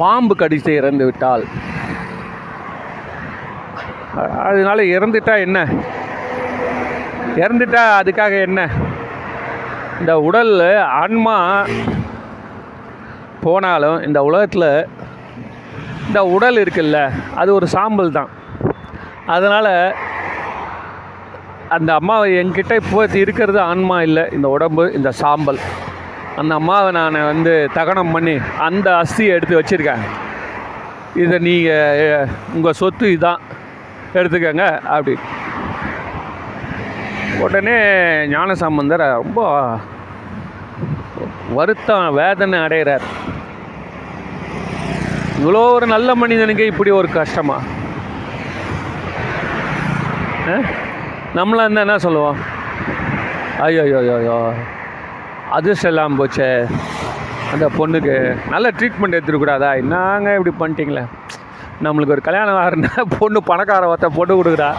[0.00, 1.44] பாம்பு கடித்து இறந்து விட்டால்
[4.48, 5.58] அதனால இறந்துட்டா என்ன?
[7.42, 8.60] இறந்துட்டா அதுக்காக என்ன?
[10.00, 10.54] இந்த உடல்
[11.00, 11.36] ஆன்மா
[13.46, 14.70] போனாலும் இந்த உலகத்தில்
[16.08, 16.98] இந்த உடல் இருக்குல்ல
[17.40, 18.30] அது ஒரு சாம்பல் தான்.
[19.34, 19.72] அதனால்
[21.76, 25.60] அந்த அம்மாவை என்கிட்ட இப்போ இருக்கிறது ஆன்மா இல்லை இந்த உடம்பு இந்த சாம்பல்.
[26.40, 28.34] அந்த அம்மாவை நான் வந்து தகனம் பண்ணி
[28.66, 30.04] அந்த அஸ்தியை எடுத்து வச்சுருக்கேன்.
[31.22, 33.42] இதை நீங்கள் உங்கள் சொத்து இதான்
[34.18, 35.14] எடுத்துக்கங்க அப்படி.
[37.44, 37.76] உடனே
[38.34, 39.40] ஞானசம்பந்தர் ரொம்ப
[41.52, 43.00] வருத்தம் வேதனை அடைகிறார்.
[45.40, 47.62] இவ்வளோ ஒரு நல்ல மனிதனுக்கு இப்படி ஒரு கஷ்டமா?
[50.46, 50.64] அஹ்?
[51.34, 52.36] நம்மளா இருந்தால் என்ன சொல்லுவோம்?
[53.58, 54.54] ஐயோ ஐயோ ஐயோ,
[55.50, 56.68] அது அதிர்ஷ்டம் போச்சே.
[57.52, 61.04] அந்த பொண்ணுக்கு நல்ல ட்ரீட்மெண்ட் எடுத்துருக்கூடாதா என்னங்க இப்படி பண்ணிட்டீங்களே?
[61.82, 64.74] நம்மளுக்கு ஒரு கல்யாணம் ஆகிறனா பொண்ணு பணக்கார ஒருத்த பொண்ணு கொடுக்குறா.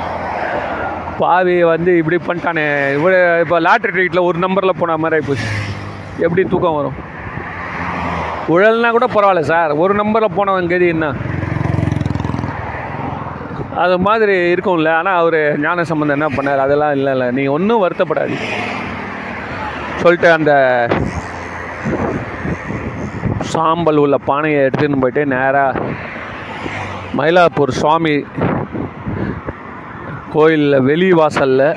[1.20, 2.66] பாவி வந்து இப்படி பண்ணிட்டானே.
[2.96, 5.77] இவ்வளோ இப்போ லாட்ரி ட்ரீட்டில் ஒரு நம்பரில் போன மாதிரி ஆகிப்போச்சு
[6.26, 6.98] எப்படி தூக்கம் வரும்?
[8.54, 9.72] உழல்னா கூட பரவாயில்ல சார்.
[9.84, 11.08] ஒரு நம்பரில் போனவன் கதி என்ன?
[13.84, 14.92] அது மாதிரி இருக்கும்ல.
[15.00, 16.64] ஆனால் அவர் ஞான சம்பந்தம் என்ன பண்ணார்?
[16.66, 17.28] அதெல்லாம் இல்லை இல்லை.
[17.32, 18.38] நீங்கள் ஒன்றும் வருத்தப்படாது
[20.02, 20.54] சொல்லிட்டு அந்த
[23.54, 25.82] சாம்பல் உள்ள பானையை எடுத்துன்னு போயிட்டு நேராக
[27.18, 28.16] மயிலாப்பூர் சுவாமி
[30.34, 31.70] கோயிலில் வெளி வாசலில்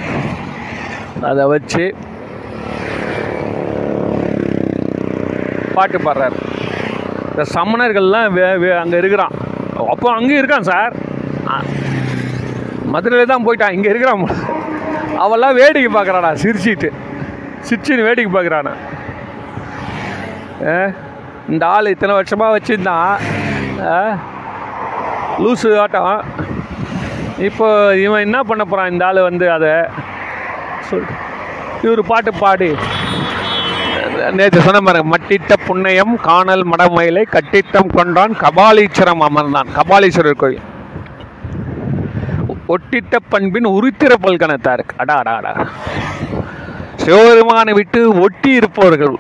[1.30, 1.84] அதை வச்சு
[5.76, 6.36] பாட்டு பாடுறார்.
[7.30, 9.34] இந்த சமணர்கள்லாம் வே வே அங்கே இருக்கிறான்.
[9.92, 10.94] அப்போ அங்கேயும் இருக்கான் சார்.
[12.94, 13.74] மதுரையில் தான் போயிட்டான்.
[13.76, 14.24] இங்கே இருக்கிறான்.
[15.24, 16.90] அவெல்லாம் வேடிக்கை பார்க்குறானா சிரிச்சிட்டு.
[17.68, 18.74] சிரிச்சின்னு வேடிக்கை பார்க்குறானா.
[21.52, 23.12] இந்த ஆள் இத்தனை வருஷமாக வச்சுருந்தான்.
[25.42, 26.24] லூசு ஆட்டம்.
[27.48, 27.66] இப்போ
[28.04, 29.72] இவன் என்ன பண்ண போகிறான் இந்த ஆள் வந்து அதை
[30.88, 31.06] சொல்
[31.84, 32.70] இவர் பாட்டு பாடி.
[34.38, 39.70] நேற்று சொன்ன மாதிரி மட்டிட்ட புண்ணையம் காணல் மடமயிலை கட்டிட்டம் கொண்டான் கபாலீஸ்வரம் அமர்ந்தான்.
[39.78, 40.66] கபாலீஸ்வரர் கோயில்.
[42.74, 45.52] ஒட்டிட்ட பண்பின் உருத்திர பல்கணத்தாருக்கு அடா அடா அடா.
[47.02, 49.16] சிவபெருமானை விட்டு ஒட்டி இருப்பவர்கள்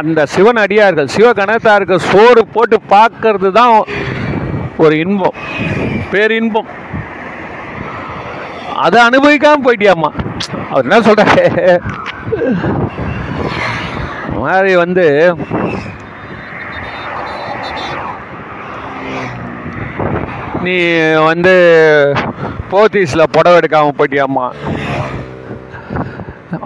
[0.00, 3.74] அந்த சிவன் அடியார்கள் சிவகணத்தாருக்கு சோறு போட்டு பார்க்கறது தான்
[4.84, 5.38] ஒரு இன்பம்
[6.12, 6.70] பேரின்பம்.
[8.84, 10.10] அதை அனுபவிக்காம போயிட்டியாம்மா?
[10.70, 11.44] அவர் என்ன சொல்றாரு?
[14.40, 15.06] மாதிரி வந்து
[20.64, 20.74] நீ
[21.28, 21.52] வந்து
[22.72, 24.46] போத்தீஸில் புடவை எடுக்காமல் போயிட்டியாம்மா?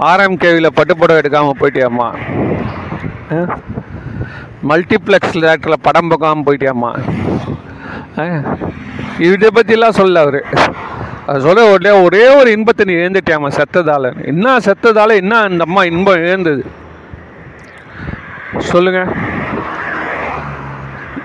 [0.09, 2.09] ஆர்எம்கேவியில் பட்டு புடவை எடுக்காமல் போயிட்டியாம்மா?
[4.70, 6.92] மல்டிப்ளெக்ஸ் தேட்டரில் படம் பார்க்காமல் போயிட்டியாம்மா?
[9.29, 10.40] இதை பற்றிலாம் சொல்ல அவர்.
[11.26, 14.11] அது சொல்ல ஒரே ஒரே ஒரு இன்பத்தை நீ இழந்துட்டியாம்மா செத்ததால.
[14.33, 16.64] என்ன செத்ததால் என்ன அந்த அம்மா இன்பம் இழந்தது?
[18.73, 19.11] சொல்லுங்கள்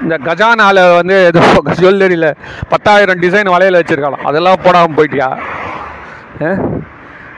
[0.03, 1.41] இந்த கஜானால வந்து ஏதோ
[1.79, 2.29] ஜுவல்லரியில்
[2.71, 5.29] பத்தாயிரம் டிசைன் வளையல் வச்சுருக்கலாம் அதெல்லாம் போடாமல் போயிட்டியா?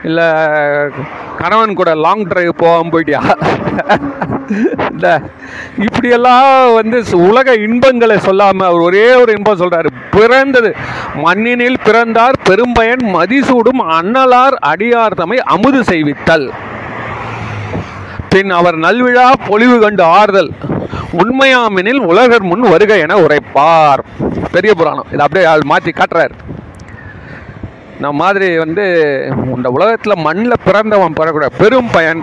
[0.08, 0.26] இல்லை
[1.40, 3.20] கணவன் கூட லாங் டிரைவ் போகாமல் போயிட்டியா?
[4.92, 5.08] இந்த
[5.86, 6.48] இப்படியெல்லாம்
[6.78, 6.98] வந்து
[7.28, 10.70] உலக இன்பங்களை சொல்லாமல் அவர் ஒரே ஒரு இன்பம் சொல்கிறாரு பிறந்தது
[11.24, 16.46] மண்ணினில் பிறந்தார் பெரும்பயன் மதிசூடும் அண்ணலார் அடியார் தம்மை அமுது செய்வித்தல்.
[18.34, 20.50] பின் அவர் நல்விழா பொலிவு கண்டு ஆறுதல்.
[21.22, 24.02] உண்மையாமெனில் உலகர் முன் வருக என உரைப்பார்.
[24.54, 25.08] பெரிய புராணம்.
[25.12, 26.34] இதை அப்படியே ஆள் மாற்றி காட்டுறாரு.
[28.02, 28.84] நம்ம மாதிரி வந்து
[29.56, 32.22] இந்த உலகத்தில் மண்ணில் பிறந்தவன் பெறக்கூடிய பெரும் பயன்.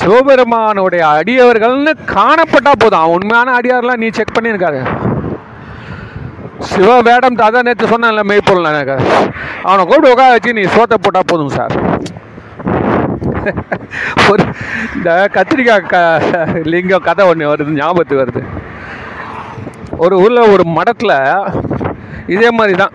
[0.00, 3.02] சிவபெருமானுடைய அடியவர்கள்னு காணப்பட்டா போதும்.
[3.02, 4.82] அவன் உண்மையான அடியார்லாம் நீ செக் பண்ணியிருக்காரு
[6.70, 8.96] சிவ வேடம் அதான் நேற்று சொன்னேன்ல மெய்ப்பொருள் எனக்கு.
[9.68, 11.74] அவனை கூப்பிட்டு உட்கார வச்சு நீ சோத்தை போட்டால் போதும் சார்.
[14.30, 14.42] ஒரு
[14.96, 15.96] இந்த கத்திரிக்காய் க
[16.72, 18.42] லிங்கம் கதை ஒன்று வருது ஞாபகத்துக்கு வருது.
[20.04, 21.16] ஒரு ஊரில் ஒரு மடத்தில்
[22.34, 22.94] இதே மாதிரி தான்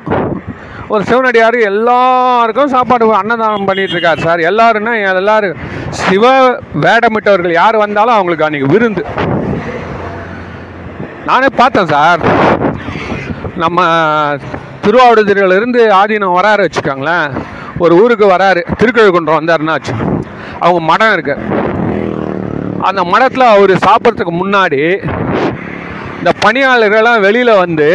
[0.93, 4.41] ஒரு சிவனடியார் எல்லாருக்கும் சாப்பாடு அன்னதானம் பண்ணிகிட்ருக்கார் சார்.
[4.49, 5.61] எல்லாருன்னா எல்லோரும்
[6.01, 6.25] சிவ
[6.83, 9.03] வேடமிட்டவர்கள் யார் வந்தாலும் அவங்களுக்கு அன்றைக்கி விருந்து.
[11.29, 12.21] நானே பார்த்தேன் சார்.
[13.63, 13.81] நம்ம
[14.83, 17.29] திருவாவடுதுறையிலிருந்து ஆதீனம் வராரு வச்சுக்கோங்களேன்.
[17.83, 19.95] ஒரு ஊருக்கு வராரு திருக்கழுக்குன்றம் வந்தாருன்னா வச்சு
[20.63, 21.35] அவங்க மடம் இருக்கு.
[22.87, 24.81] அந்த மடத்தில் அவர் சாப்பிட்றதுக்கு முன்னாடி
[26.19, 27.89] இந்த பணியாளர்கள்லாம் வெளியில் வந்து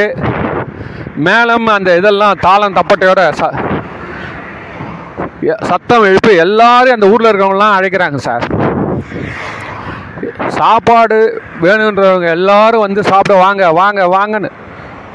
[1.26, 3.52] மேலம் அந்த இதெல்லாம் தாளம் தப்பட்டையோட ச
[5.70, 8.44] சத்தம் எழுப்பி எல்லாரும் அந்த ஊரில் இருக்கிறவங்களாம் அழைக்கிறாங்க சார்.
[10.58, 11.18] சாப்பாடு
[11.64, 14.50] வேணுன்றவங்க எல்லாரும் வந்து சாப்பிட வாங்க வாங்க வாங்கன்னு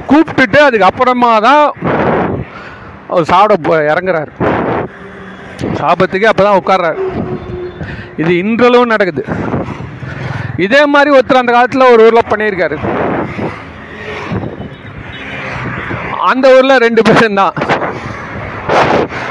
[0.10, 1.66] கூப்பிட்டுட்டு அதுக்கு அப்புறமா தான்
[3.10, 4.32] அவர் சாப்பிட இறங்குறாரு.
[5.80, 7.00] சாப்பிட்றதுக்கே அப்போ தான் உட்கார்றாரு.
[8.22, 9.24] இது இன்றளவும் நடக்குது.
[10.66, 12.78] இதே மாதிரி ஒருத்தர் அந்த காலத்தில் ஒரு ஊரில் பண்ணியிருக்காரு.
[16.32, 17.56] அந்த ஊரில் ரெண்டு பேரும் தான்.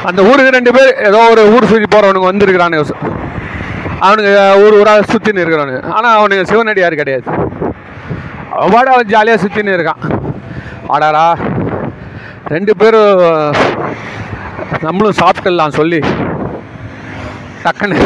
[0.09, 2.85] அந்த ஊருக்கு ரெண்டு பேர் ஏதோ ஒரு ஊர் சுற்றி போகிறவனுக்கு வந்திருக்கிறானுங்க.
[4.07, 4.33] அவனுக்கு
[4.65, 7.29] ஊர் ஊராக சுற்றின்னு இருக்கிறானுங்க ஆனால் அவனுக்கு சிவனடியார் கிடையாது.
[8.63, 10.03] அவ்வாட அவன் ஜாலியாக சுற்றின்னு இருக்கான்.
[10.95, 11.27] ஆடாரா
[12.55, 13.23] ரெண்டு பேரும்
[14.87, 16.01] நம்மளும் சாப்பிட்டுடலாம் சொல்லி.
[17.65, 17.99] டக்குன்னு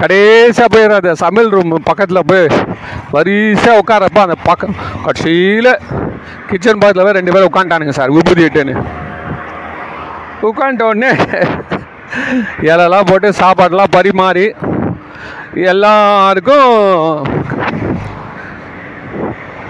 [0.00, 2.46] கடைசியாக போய் அந்த சமையல் ரூம் பக்கத்தில் போய்
[3.14, 5.70] வரிசையாக உட்காரப்ப அந்த பக்கம் கடைசியில்
[6.48, 8.44] கிச்சன் பக்கத்தில் போய் ரெண்டு பேரும் உட்காந்துட்டானுங்க சார் விபூதி
[10.48, 11.12] உட்காந்துட்ட உடனே
[12.70, 14.46] இலெல்லாம் போட்டு சாப்பாடெல்லாம் பரிமாறி
[15.72, 16.70] எல்லாருக்கும்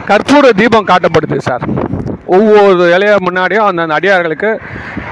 [0.08, 1.64] கற்பூர தீபம் காட்டப்படுது சார்.
[2.26, 4.50] ஒவ்வொரு இலைய முன்னாடியும் அந்த அடியார்களுக்கு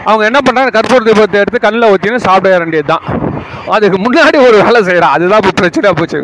[0.05, 3.05] அவங்க என்ன பண்ணுறாங்க கற்பூர தீபத்தை எடுத்து கண்ணில் ஊற்றின்னு சாப்பிட வேண்டியது தான்
[3.75, 6.21] அதுக்கு முன்னாடி ஒரு வேலை செய்கிறான் அதுதான் இப்போ பிரச்சனையாக போச்சு.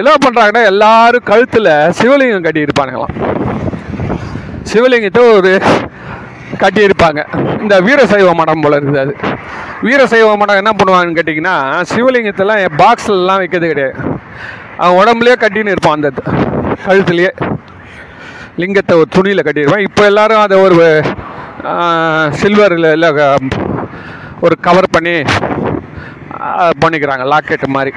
[0.00, 3.14] என்ன பண்ணுறாங்கன்னா எல்லாரும் கழுத்தில் சிவலிங்கம் கட்டியிருப்பானுங்களாம்.
[4.72, 5.52] சிவலிங்கத்தை ஒரு
[6.62, 7.20] கட்டியிருப்பாங்க.
[7.60, 9.14] இந்த வீரசைவ மடம் போல இருக்குது அது.
[9.86, 11.56] வீரசைவ மடம் என்ன பண்ணுவாங்கன்னு கேட்டிங்கன்னா
[11.92, 13.94] சிவலிங்கத்தெல்லாம் பாக்ஸ்லலாம் வைக்கிறது கிடையாது.
[14.76, 16.10] அவன் உடம்புலேயே கட்டின்னு இருப்பான் அந்த
[16.86, 17.32] கழுத்துலேயே.
[18.60, 20.76] லிங்கத்தை ஒரு துணியில் கட்டிடுவேன் இப்போ எல்லாரும் அதை ஒரு
[22.40, 23.10] சில்வரில் இல்லை
[24.46, 25.14] ஒரு கவர் பண்ணி
[26.82, 27.92] பண்ணிக்கிறாங்க லாக்கெட்டு மாதிரி.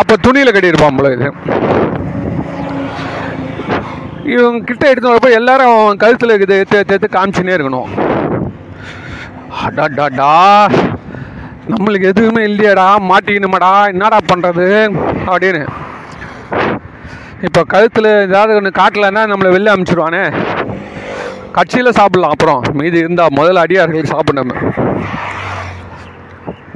[0.00, 1.28] அப்போ துணியில் கட்டியிருப்பான் போல இது.
[4.34, 7.90] இவங்க கிட்ட எடுத்து வரப்போ எல்லாரும் அவன் கழுத்தில் இருக்குது எடுத்து எடுத்து எடுத்து காமிச்சுனே இருக்கணும்.
[9.66, 10.32] அடாடாடா.
[11.72, 14.66] நம்மளுக்கு எதுவுமே இல்லையாடா மாட்டிக்கணுமாடா என்னடா பண்ணுறது
[15.32, 15.62] அப்படின்னு.
[17.46, 20.22] இப்போ கழுத்தில் ஏதாவது ஒன்று காட்டலைன்னா நம்மளை வெளில அனுப்பிச்சிடுவானே
[21.52, 22.62] கட்சியில் சாப்பிட்லாம் அப்புறம்.
[22.72, 24.52] மீதி இருந்தால் முதல்ல அடியார்களுக்கு சாப்பிடணும்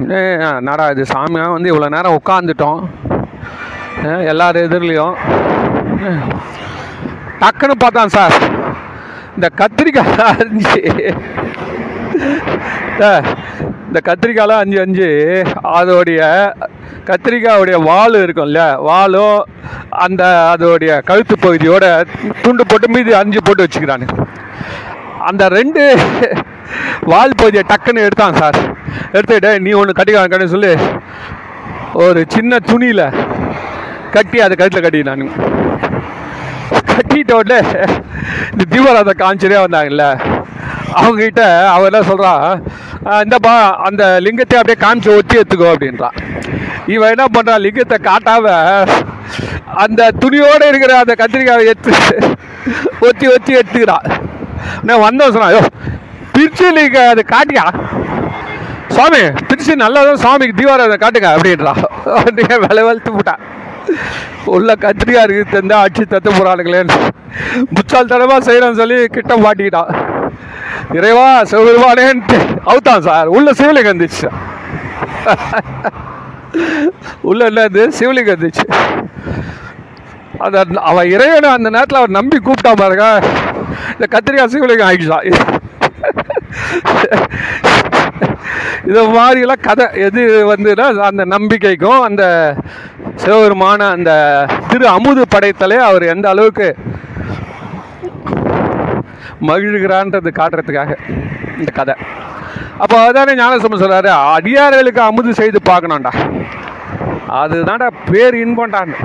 [0.03, 0.19] நடா
[0.57, 1.03] என்னடா இது?
[1.13, 2.79] சாமியாக வந்து இவ்வளோ நேரம் உட்காந்துட்டோம்
[4.31, 5.15] எல்லார் எதிர்லேயும்.
[7.41, 8.35] டக்குன்னு பார்த்தான் சார்.
[9.35, 10.11] இந்த கத்திரிக்காய்
[10.41, 10.81] இருந்துச்சு
[13.87, 15.07] இந்த கத்திரிக்காயெலாம் அஞ்சு அஞ்சு.
[15.79, 16.21] அதோடைய
[17.09, 19.39] கத்திரிக்காயோடைய வால் இருக்கும்ல வாலும்
[20.05, 21.85] அந்த அதோடைய கழுத்து பகுதியோட
[22.43, 24.07] துண்டு போட்டு மீதி அஞ்சு போட்டு வச்சுக்கிறானு.
[25.29, 25.83] அந்த ரெண்டு
[27.11, 28.59] வால் பகுதியை டக்குன்னு எடுத்தான் சார்.
[29.15, 30.73] எடுத்துக்கிட்டு நீ ஒன்று கட்டிக்கான்னு சொல்லி.
[32.05, 33.05] ஒரு சின்ன துணியில்
[34.15, 35.27] கட்டி அதை கழுத்தில் கட்டினானு
[36.93, 37.59] கட்டிட்ட உடனே
[38.51, 40.05] இந்த தீபாராத காமிச்சரே வந்தாங்கல்ல.
[40.95, 42.31] அவங்ககிட்ட அவர் என்ன சொல்கிறா
[43.23, 43.55] இந்தப்பா
[43.87, 46.17] அந்த லிங்கத்தை அப்படியே காமிச்சு ஒத்தி எடுத்துக்கோ அப்படின்றான்
[46.93, 48.45] இவன் என்ன பண்ணுறான் லிங்கத்தை காட்டாம
[49.83, 51.93] அந்த துணியோடு இருக்கிற அந்த கத்திரிக்காயை எடுத்து
[53.07, 54.07] ஒத்தி ஒத்தி எடுத்துக்கிறான்
[54.87, 55.63] நான் வந்தோம் சொன்னா ஐயோ
[56.35, 57.65] பிரிச்சு லிங்க அதை காட்டியா
[58.95, 61.73] சுவாமி பிரிச்சு நல்லதான் சுவாமிக்கு தீபாராதனை காட்டுங்க அப்படின்றா.
[62.17, 63.41] அப்படியே விலை வளர்த்து போட்டான்
[64.53, 66.97] உள்ள கத்திரிக்கா இருக்கு தந்தா அடிச்சு தத்து போறானுங்களேன்னு
[67.73, 69.91] முச்சால் தடவை செய்யறோம்னு சொல்லி கிட்ட மாட்டிக்கிட்டான்
[70.91, 73.27] இறைவா சிவபெருமானேன்ட்டு அவுத்தான் சார்.
[73.27, 74.29] உள்ள சிவலிங்கம் இருந்துச்சு.
[77.21, 78.65] உள்ள என்னது சிவலிங்கம் இருந்துச்சு.
[80.37, 83.05] அந்த அவன் இறைவனை அந்த நேரத்தில் அவர் நம்பி கூப்பிட்டா பாருங்க.
[83.93, 85.27] இந்த கத்திரிக்காய் சிவலிங்கம் ஆகிடுச்சான்
[88.87, 89.85] இது மாதிரிலாம் கதை.
[90.07, 90.21] எது
[90.55, 92.23] வந்துன்னா அந்த நம்பிக்கைக்கும் அந்த
[93.15, 94.11] சிவபெருமான அந்த
[94.67, 96.67] திரு அமுது படைத்தலே அவர் எந்த அளவுக்கு
[99.49, 100.91] மகிழ்கிறான்றது காட்டுறதுக்காக
[101.59, 101.95] இந்த கதை.
[102.83, 106.13] அப்போ அதானே ஞானசம்பம் சொல்கிறாரு அடியார்களுக்கு அமுது செய்து பார்க்கணும்டா.
[107.41, 108.99] அதுதான்டா பேர் இன்பண்டான்னு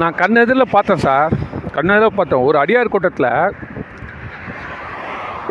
[0.00, 1.32] நான் கண்ணெதிரில் பார்த்தேன் சார்
[1.76, 2.44] கண்ணெதிரில் பார்த்தேன்.
[2.48, 3.30] ஒரு அடியார் கூட்டத்தில்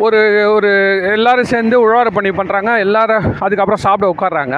[0.04, 0.20] ஒரு
[0.54, 0.70] ஒரு
[1.14, 4.56] எல்லோரும் சேர்ந்து உழவாரம் பண்ணி பண்ணுறாங்க எல்லாரும் அதுக்கப்புறம் சாப்பிட உட்காடுறாங்க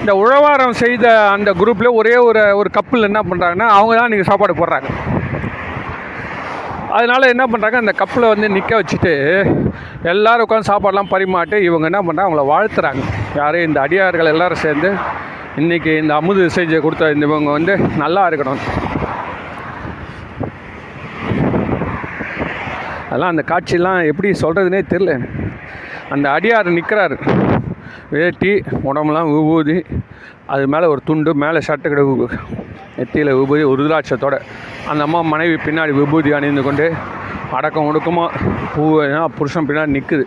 [0.00, 4.54] இந்த உழவாரம் செய்த அந்த குரூப்பில் ஒரே ஒரு ஒரு கப்பில் என்ன பண்ணுறாங்கன்னா அவங்க தான் நீங்கள் சாப்பாடு
[4.60, 4.88] போடுறாங்க.
[6.96, 9.12] அதனால் என்ன பண்ணுறாங்க அந்த கப்பில் வந்து நிற்க வச்சுட்டு
[10.12, 13.02] எல்லோரும் உட்காந்து சாப்பாடெலாம் பரிமாட்டு இவங்க என்ன பண்ணுறாங்க அவங்கள வாழ்த்துறாங்க.
[13.40, 14.90] யாரும் இந்த அடியார்கள் எல்லோரும் சேர்ந்து
[15.60, 18.62] இன்றைக்கி இந்த அமுது செஞ்சு கொடுத்த இந்த இவங்க வந்து நல்லா இருக்கணும்.
[23.08, 25.14] அதெல்லாம் அந்த காட்சிலாம் எப்படி சொல்கிறதுனே தெரில
[26.14, 27.16] அந்த அடியார் நிற்கிறாரு
[28.14, 28.52] வேட்டி
[28.88, 29.76] உடம்புலாம் விபூதி
[30.52, 32.02] அது மேலே ஒரு துண்டு மேலே ஷர்ட்டு கிட
[32.96, 34.36] நெத்தியில் விபூதி ஒரு ருத்ராட்சத்தோட
[34.86, 36.86] அந்த அம்மா மனைவி பின்னாடி விபூதி அணிந்து கொண்டு
[37.50, 38.40] அடக்கம் ஒடுக்கமாக
[38.74, 38.84] பூ
[39.36, 40.24] புருஷன் பின்னாடி நிற்குது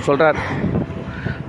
[0.00, 0.38] சொல்கிறார்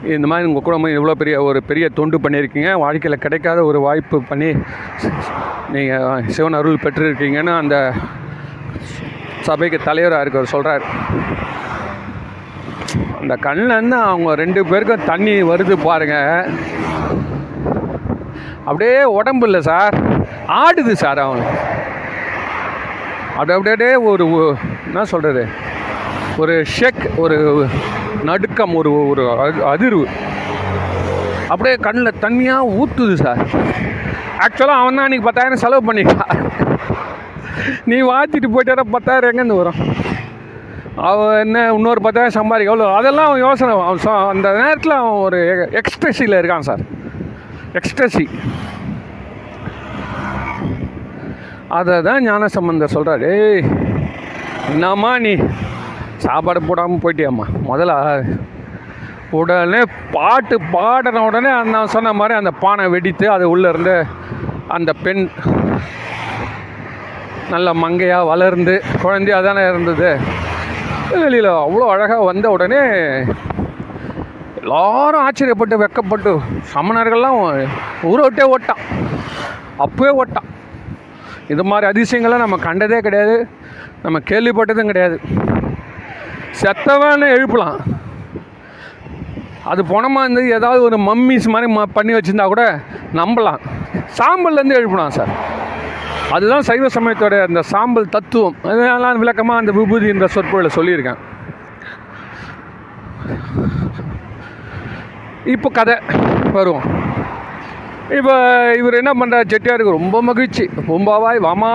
[0.07, 2.71] இந்த மாதிரி உங்கள் குடும்பம் இவ்வளோ பெரிய ஒரு பெரிய தொண்டு பண்ணியிருக்கீங்க.
[2.73, 4.49] வாழ்க்கையில் கிடைக்காத ஒரு வாய்ப்பு பண்ணி
[5.71, 7.75] நீங்கள் சிவன் அருள் பெற்றிருக்கீங்கன்னு அந்த
[9.41, 10.85] சபைக்கு தலைவராக இருக்கவர் சொல்கிறார்
[13.21, 16.47] அந்த கண்ணிலேருந்து அவங்க ரெண்டு பேருக்கும் தண்ணி வருது பாருங்க.
[18.57, 19.95] அப்படியே உடம்பு இல்லை சார்.
[20.47, 21.45] ஆடுது சார் அவங்க
[23.31, 24.55] அப்படி அப்படியே ஒரு
[24.85, 25.47] என்ன சொல்கிறது
[26.37, 27.67] ஒரு ஷெக் ஒரு
[28.23, 30.05] நடுக்கம் ஒரு ஒரு அ- அதிர்வு.
[31.47, 33.37] அப்படியே கண்ணில் தண்ணியாக ஊற்றுது சார்.
[34.39, 36.49] ஆக்சுவலாக அவன் தான் அன்றைக்கி பத்தாயிரம் செலவு பண்ணிட்டான்
[37.85, 39.95] நீ வாத்திட்டு போயிட்டார பத்தாயிரம் எங்கேருந்து வரும்?
[41.07, 43.73] அவன் என்ன இன்னொரு பத்தாயிரம் சம்பாதிக்க அவ்வளோ அதெல்லாம் அவன் யோசனை.
[43.89, 45.39] அவன் அந்த நேரத்தில் அவன் ஒரு
[45.79, 46.81] எக்ஸ்ட்ரஸியில் இருக்கான் சார்.
[47.73, 48.25] எக்ஸ்ட்ரஸி
[51.77, 53.63] அதை தான் ஞான சம்பந்தர் சொல்கிறார் ஏய்
[54.71, 55.33] என்னம்மா நீ?
[56.17, 57.45] சாப்பாடு போடாமல் போயிட்டியாம்மா?
[57.69, 57.93] முதல்ல
[59.31, 59.81] உடனே
[60.11, 63.95] பாட்டு பாடின உடனே அந்த நான் சொன்ன மாதிரி அந்த பானை வெடித்து அது உள்ளே இருந்து
[64.67, 65.23] அந்த பெண்
[67.49, 70.09] நல்ல மங்கையாக வளர்ந்து குழந்தையாக தானே இருந்தது.
[71.17, 72.81] வெளியில் அவ்வளோ அழகாக வந்த உடனே
[74.61, 76.39] எல்லாரும் ஆச்சரியப்பட்டு வெக்கப்பட்டு
[76.73, 77.67] சமணர்கள்லாம்
[78.03, 78.81] ஊரை விட்டே ஓட்டான்.
[79.77, 80.47] அப்பவே ஓட்டான்.
[81.47, 83.47] இது மாதிரி அதிசயங்களை நம்ம கண்டதே கிடையாது.
[84.03, 85.19] நம்ம கேள்விப்பட்டதும் கிடையாது.
[86.61, 87.79] செத்தவன்னு எழுப்பலாம்.
[89.63, 92.79] அது பணமாக இருந்து ஏதாவது ஒரு மம்மிஸ் மாதிரி ம பண்ணி வச்சுருந்தா கூட
[93.13, 93.59] நம்பலாம்.
[94.17, 95.27] சாம்பல்லேருந்து எழுப்பலாம் சார்.
[96.35, 98.55] அதுதான் சைவ சமயத்தோட அந்த சாம்பல் தத்துவம்.
[98.71, 101.19] அதனால விளக்கமாக அந்த விபூதி என்ற சொற்பொழில் சொல்லியிருக்கேன்.
[105.53, 105.95] இப்போ கதை.
[106.57, 106.85] வருவோம்.
[108.17, 108.33] இப்போ
[108.79, 110.65] இவர் என்ன பண்ணுறார் செட்டியாருக்கு ரொம்ப மகிழ்ச்சி.
[110.87, 111.71] பூம்பாவாய் வாமா.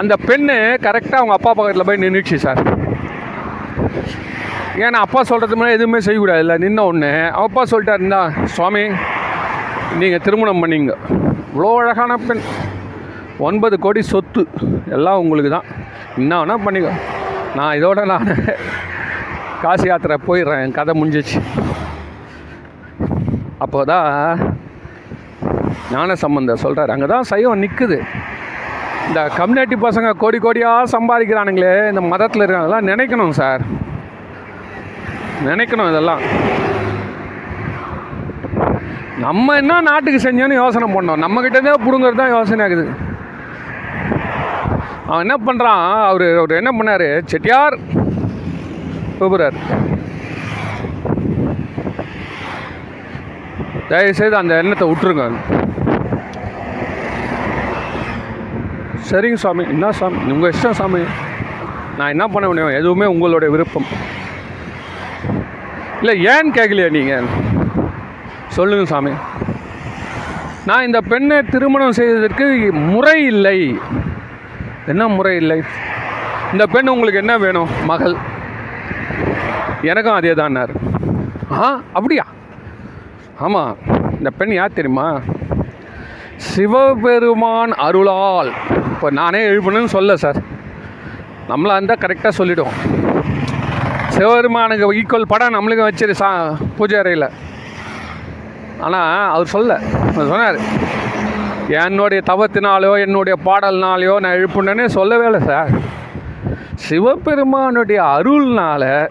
[0.00, 2.60] அந்த பெண்ணு கரெக்டாக அவங்க அப்பா பக்கத்தில் போய் நின்றுச்சு சார்.
[4.84, 6.56] ஏன்னா அப்பா சொல்கிறது மாதிரி எதுவுமே செய்யக்கூடாது இல்லை.
[6.64, 7.10] நின்ன ஒன்று
[7.44, 8.84] அப்பா சொல்லிட்டாருந்தா சுவாமி
[10.02, 10.94] நீங்கள் திருமணம் பண்ணிங்க.
[11.52, 12.44] இவ்வளோ அழகான பெண்.
[13.48, 14.42] ஒன்பது கோடி சொத்து.
[14.96, 15.68] எல்லாம் உங்களுக்கு தான்.
[16.22, 16.92] என்ன வேணால் பண்ணிக்கோ.
[17.58, 18.28] நான் இதோட நான்
[19.62, 20.62] காசி யாத்திரை போயிடுறேன்.
[20.64, 21.40] என் கதை முடிஞ்சிச்சு.
[23.64, 24.08] அப்போ தான்
[25.92, 27.98] ஞான சம்பந்த சொல்கிறார் அங்கே தான் சைவம் நிற்குது
[29.08, 31.72] இந்த கம்யூனிட்டி பசங்க கோடி கோடியாக சம்பாதிக்கிறானுங்களே.
[31.92, 33.62] இந்த மதத்தில் இருக்கிறதெல்லாம் நினைக்கணும் சார்.
[35.48, 36.22] நினைக்கணும் இதெல்லாம்.
[39.24, 41.22] நம்ம என்ன நாட்டுக்கு செஞ்சோன்னு யோசனை பண்ணோம்.
[41.24, 42.86] நம்மக்கிட்டே பிடுங்கிறது தான் யோசனை ஆகுது.
[45.12, 47.06] அவன் என்ன பண்ணுறான் அவர் அவர் என்ன பண்ணார்?
[47.30, 47.74] செட்டியார்
[49.18, 49.58] கூப்பிட்றார்.
[53.88, 55.24] தயவுசெய்து அந்த எண்ணத்தை விட்டுருங்க.
[59.10, 59.64] சரிங்க சாமி.
[59.74, 60.32] என்ன சாமி?
[60.34, 61.02] உங்கள் இஷ்டம் சாமி.
[61.98, 62.76] நான் என்ன பண்ண முடியும்?
[62.80, 63.88] எதுவுமே உங்களுடைய விருப்பம்.
[66.00, 67.28] இல்லை ஏன்னு கேட்கலையா நீங்கள்
[68.58, 69.12] சொல்லுங்கள் சாமி.
[70.66, 73.58] நான் இந்த பெண்ணை திருமணம் செய்வதற்கு முறை இல்லை.
[74.90, 75.56] என்ன முறை இல்லை.
[76.52, 77.70] இந்த பெண் உங்களுக்கு என்ன வேணும்?
[77.90, 78.16] மகள்.
[79.90, 80.72] எனக்கும் அதே தான்னார்
[81.60, 82.24] ஆ அப்படியா?
[83.44, 83.72] ஆமாம்
[84.18, 85.06] இந்த பெண் யார் தெரியுமா?
[86.50, 88.50] சிவபெருமான் அருளால்.
[88.92, 90.38] இப்போ நானே எழுப்பணும்னு சொல்ல சார்.
[91.50, 92.78] நம்மளாக இருந்தால் கரெக்டாக சொல்லிவிடுவோம்
[94.14, 96.30] சிவபெருமானுக்கு ஈக்குவல் படம் நம்மளுக்கு வச்சிரு சா
[96.78, 97.28] பூஜை அறையில்.
[98.86, 99.80] ஆனால் அவர் சொல்ல
[100.10, 100.58] அவர் சொன்னார்.
[101.68, 105.70] என்னுடைய தவத்தினாலையோ என்னுடைய பாடல்னாலையோ நான் எழுப்புனேனே சொல்லவே இல்லை சார்.
[106.74, 109.08] சிவபெருமானுடைய அருள்னால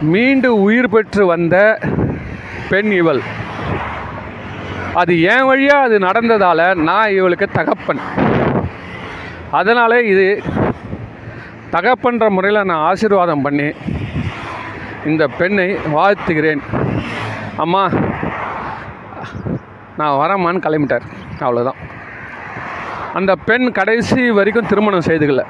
[0.00, 1.78] மீண்டு உயிர் பெற்று வந்த
[2.68, 3.22] பெண் இவள்.
[4.94, 8.00] அது என் வழியாக அது நடந்ததால் நான் இவளுக்கு தகப்பன்.
[9.50, 10.42] அதனால் இது
[11.70, 13.70] தகப்பன்ற முறையில் நான் ஆசீர்வாதம் பண்ணி
[15.06, 16.62] இந்த பெண்ணை வாழ்த்துகிறேன்.
[17.56, 17.90] அம்மா
[19.96, 21.06] நான் வரமான்னு கிளம்பிட்டார்
[21.40, 21.80] அவ்வளோதான்
[23.12, 25.42] அந்த பெண் கடைசி வரைக்கும் திருமணம் செய்துக்கல.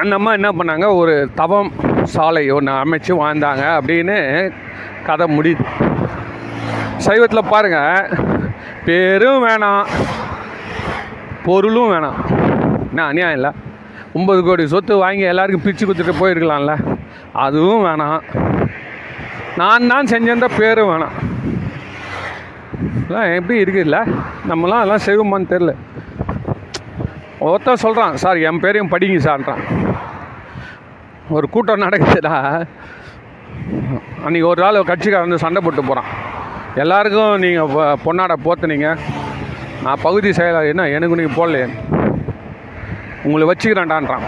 [0.00, 0.96] அந்த அம்மா என்ன பண்ணாங்க?
[0.96, 4.16] ஒரு தவம் சாலை ஒன்று அமைச்சு வாழ்ந்தாங்க அப்படின்னு
[5.06, 5.64] கதை முடியுது.
[7.06, 8.18] சைவத்தில் பாருங்கள்
[8.84, 9.86] பேரும் வேணாம்
[11.44, 12.18] பொருளும் வேணாம்.
[12.88, 13.50] என்ன அநியாயம் இல்லை?
[14.14, 16.98] ஒம்பது கோடி சொத்து வாங்கி எல்லாருக்கும் பிரித்து கொடுத்துட்டு போயிருக்கலாம்ல.
[17.32, 18.20] அதுவும் வேணாம்.
[19.60, 21.14] நான் தான் செஞ்சேன்ற பேரும் வேணாம்.
[23.06, 23.98] எல்லாம் எப்படி இருக்குதுல்ல
[24.50, 25.72] நம்மலாம் அதெல்லாம் செய்வோமான்னு தெரில
[27.46, 29.62] ஒருத்தன் சொல்கிறான் சார் என் பேரையும் படிங்க சார்ன்றான்.
[31.36, 32.34] ஒரு கூட்டம் நடக்குதுடா.
[34.24, 36.10] அன்றைக்கி ஒரு நாள் கட்சிக்காரன் வந்து சண்டை போட்டு போகிறான்
[36.82, 38.88] எல்லாருக்கும் நீங்கள் பொன்னாடை போத்துனீங்க.
[39.84, 41.68] நான் பகுதி செயலாளர் என்ன எனக்கு நீங்கள் போடலையே.
[43.26, 44.26] உங்களை வச்சுக்கிறேன்டான்றான்.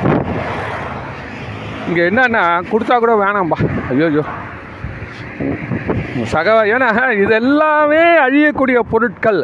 [1.89, 3.59] இங்கே என்னென்னா கொடுத்தா கூட வேணாம்பா.
[3.93, 4.25] ஐயோ ஐயோ.
[6.35, 6.89] சக ஏன்னா
[7.23, 9.41] இது எல்லாமே அழியக்கூடிய பொருட்கள்.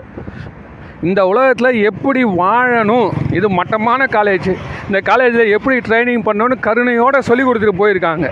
[1.08, 3.08] இந்த உலகத்தில் எப்படி வாழணும்?
[3.38, 4.48] இது மட்டமான காலேஜ்
[4.88, 8.28] இந்த காலேஜில் எப்படி ட்ரைனிங் பண்ணணும்னு கருணையோடு சொல்லி கொடுத்துட்டு போயிருக்காங்க.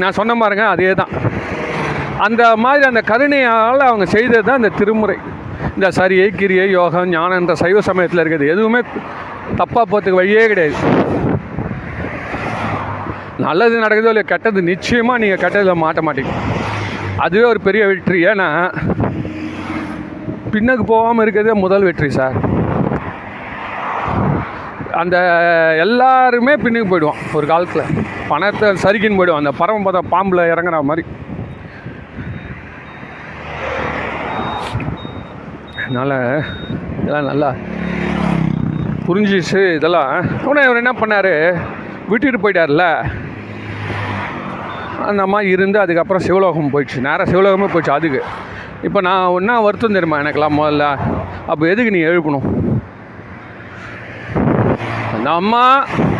[0.00, 1.12] நான் சொன்ன பாருங்க அதே தான்
[2.26, 5.16] அந்த மாதிரி அந்த கருணையால் அவங்க செய்தது தான் இந்த திருமுறை.
[5.76, 8.80] இந்த சரியை கிரியை யோகம் ஞானம் என்ற சைவ சமயத்தில் இருக்கிறது எதுவுமே
[9.60, 10.76] தப்பாக போகிறதுக்கு வழியே கிடையாது.
[13.46, 16.34] நல்லது நடக்குதோ இல்லை கெட்டது நிச்சயமாக நீங்கள் கெட்டதில் மாட்ட மாட்டீங்க.
[17.24, 18.18] அதுவே ஒரு பெரிய வெற்றி.
[18.30, 18.48] ஏன்னா
[20.54, 22.36] பின்னுக்கு போகாமல் இருக்கிறதே முதல் வெற்றி சார்.
[25.00, 25.16] அந்த
[25.84, 27.92] எல்லாருமே பின்னுக்கு போயிடுவான் ஒரு காலத்தில்.
[28.30, 29.42] பணத்தை சரிக்குன்னு போயிடுவான்.
[29.44, 31.04] அந்த பரமபத பாம்பில் இறங்குற மாதிரி.
[35.84, 36.16] அதனால்
[37.00, 37.50] இதெல்லாம் நல்லா
[39.06, 40.12] புரிஞ்சிச்சு இதெல்லாம்.
[40.48, 41.34] உடனே இவர் என்ன பண்ணார்?
[42.10, 42.84] விட்டுட்டு போயிட்டார்ல
[45.08, 46.98] அந்த அம்மா இருந்து அதுக்கப்புறம் சிவலோகம் போயிடுச்சு.
[47.06, 48.20] நேராக சிவலோகமே போயிடுச்சு அதுக்கு.
[48.86, 50.86] இப்போ நான் ஒன்றா வருத்தம் தெரியுமா எனக்கெல்லாம் முதல்ல?
[51.50, 52.46] அப்போ எதுக்கு நீ எழுப்பணும்?
[55.16, 55.62] அந்த அம்மா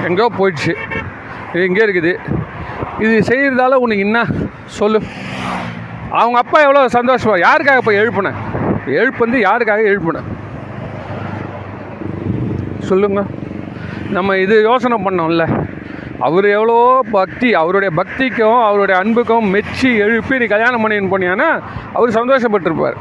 [0.09, 0.75] எங்கேயோ போயிடுச்சு.
[1.55, 2.13] இது இங்கே இருக்குது.
[3.05, 4.19] இது செய்கிறதால உனக்கு என்ன
[4.79, 5.01] சொல்லு.
[6.21, 7.35] அவங்க அப்பா எவ்வளோ சந்தோஷமா?
[7.47, 8.39] யாருக்காக இப்போ எழுப்புனேன்
[9.01, 10.29] எழுப்பு வந்து யாருக்காக எழுப்புனேன்
[12.91, 13.21] சொல்லுங்க.
[14.17, 15.45] நம்ம இது யோசனை பண்ணோம்ல.
[16.27, 16.79] அவர் எவ்வளோ
[17.17, 21.49] பக்தி அவருடைய பக்திக்கும் அவருடைய அன்புக்கும் மெச்சி எழுப்பி நீ கல்யாணம் பண்ணின்னு போனியானா
[21.97, 22.99] அவர் சந்தோஷப்பட்டிருப்பார்.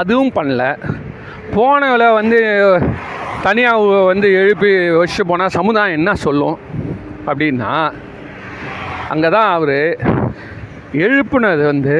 [0.00, 0.64] அதுவும் பண்ணல.
[1.56, 2.40] போனவளை வந்து
[3.46, 4.70] தனியாக வந்து எழுப்பி
[5.00, 6.58] வச்சு போனால் சமுதாயம் என்ன சொல்லும்?
[7.28, 7.72] அப்படின்னா
[9.12, 9.78] அங்கே தான் அவர்
[11.06, 11.96] எழுப்புனது வந்து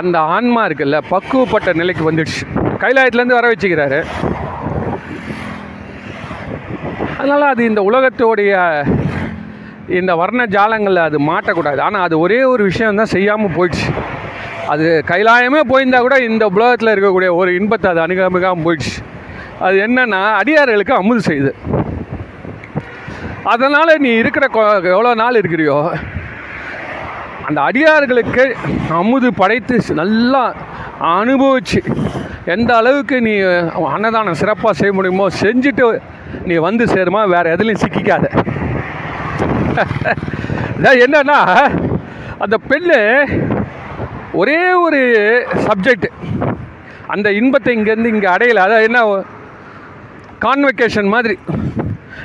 [0.00, 2.42] அந்த ஆன்மா இருக்குல்ல பக்குவப்பட்ட நிலைக்கு வந்துடுச்சு.
[2.82, 4.00] கைலாயத்துலேருந்து வர வச்சுக்கிறாரு.
[7.18, 8.52] அதனால் அது இந்த உலகத்தோடைய
[9.88, 11.80] இந்த வர்ண ஜாலங்களில் அது மாட்டக்கூடாது.
[11.80, 13.86] ஆனால் அது ஒரே ஒரு விஷயம் தான் செய்யாமல் போயிடுச்சு.
[14.66, 18.94] அது கைலாயமே போயிருந்தால் கூட இந்த உலகத்தில் இருக்கக்கூடிய ஒரு இன்பத்தை அது அணுகாமுகாமல் போயிடுச்சு.
[19.58, 21.52] அது என்னென்னா அடியார்களுக்கு அமுது செய்யுது
[23.44, 25.76] அதனால் நீ இருக்கிற கொ- எவ்வளோ நாள் இருக்கிறியோ
[27.48, 28.44] அந்த அடியார்களுக்கு
[29.00, 30.42] அமுது படைத்து நல்லா
[31.16, 31.80] அனுபவிச்சு
[32.54, 33.34] எந்த அளவுக்கு நீ
[33.94, 35.86] அன்னதானம் சிறப்பாக செய்ய முடியுமோ செஞ்சுட்டு
[36.48, 38.26] நீ வந்து சேருமா வேறு எதுலையும் சிக்கிக்காத.
[41.04, 41.38] என்னன்னா
[42.44, 42.98] அந்த பெண்ணு
[44.40, 45.00] ஒரே ஒரு
[45.66, 46.08] சப்ஜெக்ட்
[47.14, 48.62] அந்த இன்பத்தை இங்கேருந்து இங்கே அடையலை.
[48.66, 49.00] அதான் என்ன
[50.46, 51.36] கான்வெகேஷன் மாதிரி.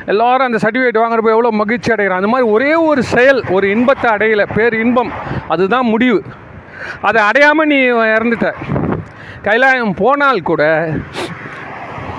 [0.06, 4.46] எல்லாரும் அந்த சர்டிஃபிகேட் வாங்குறப்ப எவ்வளோ மகிழ்ச்சி அடைகிறான் அந்த மாதிரி ஒரே ஒரு செயல் ஒரு இன்பத்தை அடையலை.
[4.56, 5.12] பேர் இன்பம்.
[5.48, 6.24] அதுதான் முடிவு.
[7.02, 8.54] அதை அடையாமல் நீ இறந்துட்ட.
[9.42, 10.92] கைலாயம் போனால் கூட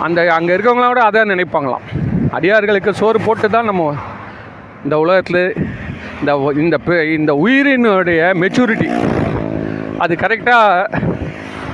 [0.01, 1.85] அந்த அங்கே இருக்கவங்களோட அதை நினைப்பாங்களாம்.
[2.31, 3.95] அடியார்களுக்கு சோறு போட்டு தான் நம்ம
[4.85, 5.55] இந்த உலகத்தில்
[6.21, 8.91] இந்த இந்த பெ- இந்த உயிரினுடைய மெச்சூரிட்டி
[9.99, 10.89] அது கரெக்டாக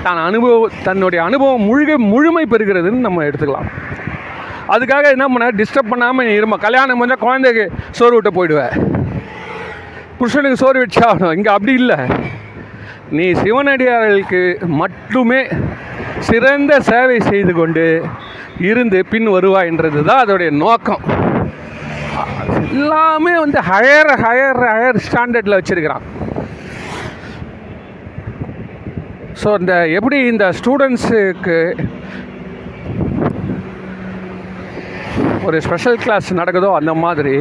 [0.03, 3.71] தான் அனுபவம் தன்னுடைய அனுபவம் முழுக முழுமை பெறுகிறதுன்னு நம்ம எடுத்துக்கலாம்.
[4.75, 5.47] அதுக்காக என்ன பண்ண?
[5.61, 6.57] டிஸ்டர்ப் பண்ணாமல் நீ இருமா.
[6.67, 7.65] கல்யாணம் பண்ணால் குழந்தைக்கு
[7.99, 8.75] சோறு விட்டு போயிடுவேன்
[10.19, 11.35] புருஷனுக்கு சோறு வச்சு ஆகணும்.
[11.39, 11.99] இங்கே அப்படி இல்லை.
[13.19, 14.43] நீ சிவனடியார்களுக்கு
[14.81, 15.41] மட்டுமே
[16.29, 17.87] சிறந்த சேவை செய்து கொண்டு
[18.71, 21.05] இருந்து பின் வருவாய்ன்றது தான் அதோடைய நோக்கம்.
[22.73, 26.05] எல்லாமே வந்து ஹையர் ஹையர் ஹையர் ஸ்டாண்டர்டில் வச்சுருக்கிறான்.
[29.43, 31.59] ஸோ இந்த எப்படி இந்த ஸ்டூடெண்ட்ஸுக்கு
[35.47, 37.35] ஒரு ஸ்பெஷல் கிளாஸ் நடக்குதோ அந்த மாதிரி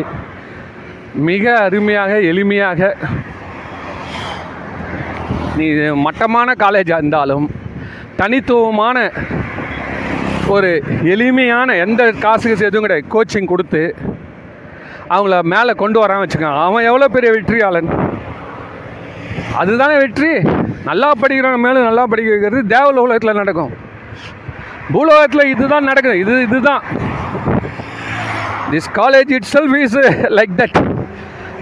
[1.30, 2.92] மிக அருமையாக எளிமையாக
[5.58, 5.66] நீ
[6.06, 7.46] மட்டமான காலேஜாக இருந்தாலும்
[8.20, 8.98] தனித்துவமான
[10.56, 10.70] ஒரு
[11.14, 13.84] எளிமையான எந்த காசுக்கு எதுவும் கிடையாது கோச்சிங் கொடுத்து
[15.16, 17.92] அவங்கள மேலே கொண்டு வரான் வச்சுக்கோங்க அவன் எவ்வளோ பெரிய வெற்றியாளன்?
[19.62, 20.32] அதுதானே வெற்றி.
[20.90, 23.72] நல்லா படிக்கிறவங்க மேலும் நல்லா படிக்க வைக்கிறது தேவ உலகத்தில் நடக்கும்.
[24.94, 26.20] பூலோகத்தில் இதுதான் நடக்குது.
[26.24, 26.84] இது இதுதான்.
[28.74, 29.98] This college itself is
[30.38, 30.78] like that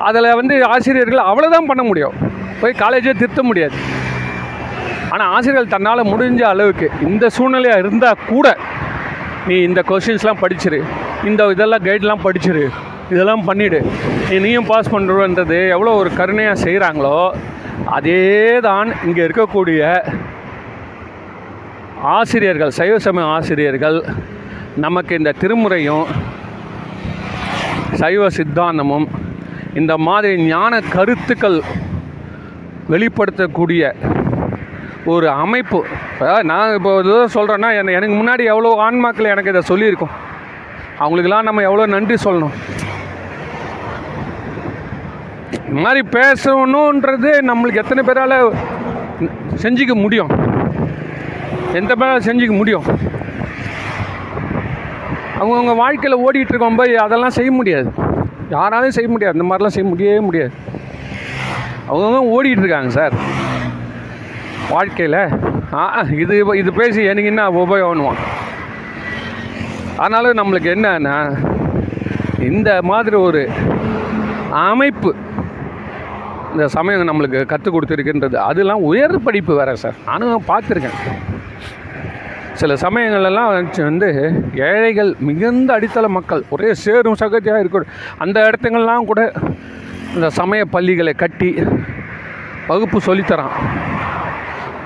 [0.07, 2.15] அதில் வந்து ஆசிரியர்கள் அவ்வளோதான் பண்ண முடியும்.
[2.61, 3.77] போய் காலேஜே திருத்த முடியாது.
[5.13, 8.47] ஆனால் ஆசிரியர்கள் தன்னால் முடிஞ்ச அளவுக்கு இந்த சூழ்நிலையாக இருந்தால் கூட
[9.49, 10.79] நீ இந்த கொஷின்ஸ்லாம் படிச்சிரு.
[11.29, 12.63] இந்த இதெல்லாம் கைட்லாம் படிச்சிரு.
[13.13, 13.79] இதெல்லாம் பண்ணிவிடு
[14.29, 17.19] நீ நீயும் பாஸ் பண்ணுறன்றது எவ்வளோ ஒரு கருணையாக செய்கிறாங்களோ
[17.97, 18.23] அதே
[18.67, 19.81] தான் இங்கே இருக்கக்கூடிய
[22.15, 23.99] ஆசிரியர்கள் சைவ சமய ஆசிரியர்கள்
[24.85, 26.07] நமக்கு இந்த திருமுறையும்
[27.99, 29.07] சைவ சித்தாந்தமும்
[29.79, 31.57] இந்த மாதிரி ஞான கருத்துக்கள்
[32.93, 33.83] வெளிப்படுத்தக்கூடிய
[35.13, 35.79] ஒரு அமைப்பு.
[36.21, 40.15] அதாவது நான் இப்போ இதை சொல்கிறேன்னா என்ன எனக்கு முன்னாடி எவ்வளோ ஆன்மாக்கள் எனக்கு இதை சொல்லியிருக்கோம்.
[41.03, 42.55] அவங்களுக்கெல்லாம் நம்ம எவ்வளோ நன்றி சொல்லணும்.
[45.67, 48.37] இந்த மாதிரி பேசணுன்றது நம்மளுக்கு எத்தனை பேரால்
[49.63, 50.31] செஞ்சுக்க முடியும்?
[51.79, 52.87] எந்த பேரால் செஞ்சுக்க முடியும்?
[55.39, 57.89] அவங்கவுங்க வாழ்க்கையில் ஓடிக்கிட்டு இருக்கோம் போய் அதெல்லாம் செய்ய முடியாது.
[58.51, 59.39] யாராலையும் செய்ய முடியாது.
[59.39, 60.51] இந்த மாதிரிலாம் செய்ய முடியவே முடியாது.
[61.89, 63.13] அவங்கவுங்க ஓடிக்கிட்டு இருக்காங்க சார்.
[64.69, 65.21] வாழ்க்கையில்.
[65.73, 68.21] ஆ இது இது பேசி எனக்கு என்ன உபயோகம்னுவான்.
[69.97, 71.17] அதனால நம்மளுக்கு என்னன்னா
[72.49, 73.49] இந்த மாதிரி ஒரு
[74.49, 75.15] அமைப்பு
[76.51, 78.35] இந்த சமயம் நம்மளுக்கு கற்றுக் கொடுத்துருக்குன்றது.
[78.35, 79.93] அதெல்லாம் உயர் படிப்பு வேறு சார்.
[80.05, 80.97] நானும் பார்த்துருக்கேன்.
[82.61, 83.49] சில சமயங்கள்லாம்
[83.89, 84.09] வந்து
[84.69, 87.93] ஏழைகள் மிகுந்த அடித்தள மக்கள் ஒரே சேரும் சகதியாக இருக்கணும்
[88.23, 89.21] அந்த இடத்துங்கள்லாம் கூட
[90.15, 91.49] இந்த சமய பள்ளிகளை கட்டி
[92.69, 93.55] வகுப்பு சொல்லித்தரான்.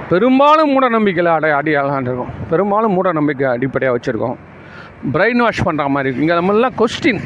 [0.10, 2.32] பெரும்பாலும் மூட நம்பிக்கையில் அடை அடியாளான் இருக்கும்.
[2.52, 4.38] பெரும்பாலும் மூட நம்பிக்கை அடிப்படையாக வச்சுருக்கோம்.
[5.14, 7.22] பிரெயின் வாஷ் பண்ணுற மாதிரி இருக்கு இங்கே நம்மளாம் கொஸ்டின்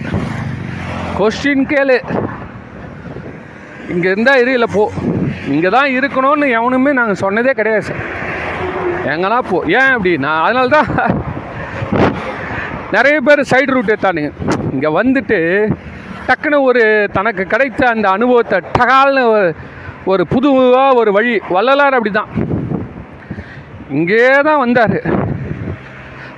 [1.20, 1.98] கொஸ்டின் கேளு.
[3.94, 4.84] இங்கே இருந்தால் இரு இல்லை போ.
[5.56, 8.04] இங்கே தான் இருக்கணும்னு எவனுமே நாங்கள் சொன்னதே கிடையாது சார்
[9.12, 10.90] எங்கன்னா போ ஏன் அப்படின்னா அதனால தான்
[12.96, 14.32] நிறைய பேர் சைடு ரூட் எடுத்தானுங்க
[14.74, 15.40] இங்கே வந்துட்டு
[16.28, 16.84] டக்குன்னு ஒரு
[17.18, 19.50] தனக்கு கிடைத்த அந்த அனுபவத்தை டகால்னு ஒரு
[20.12, 21.34] ஒரு புதுவாக ஒரு வழி.
[21.56, 22.32] வள்ளலார் அப்படி தான்
[23.98, 24.98] இங்கே தான் வந்தார்.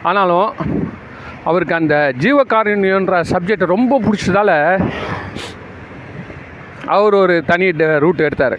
[0.09, 0.49] ஆனாலும்
[1.49, 4.51] அவருக்கு அந்த ஜீவகாருண்யன்ற சப்ஜெக்ட் ரொம்ப பிடிச்சதால
[6.95, 7.67] அவர் ஒரு தனி
[8.05, 8.57] ரூட் எடுத்தார்.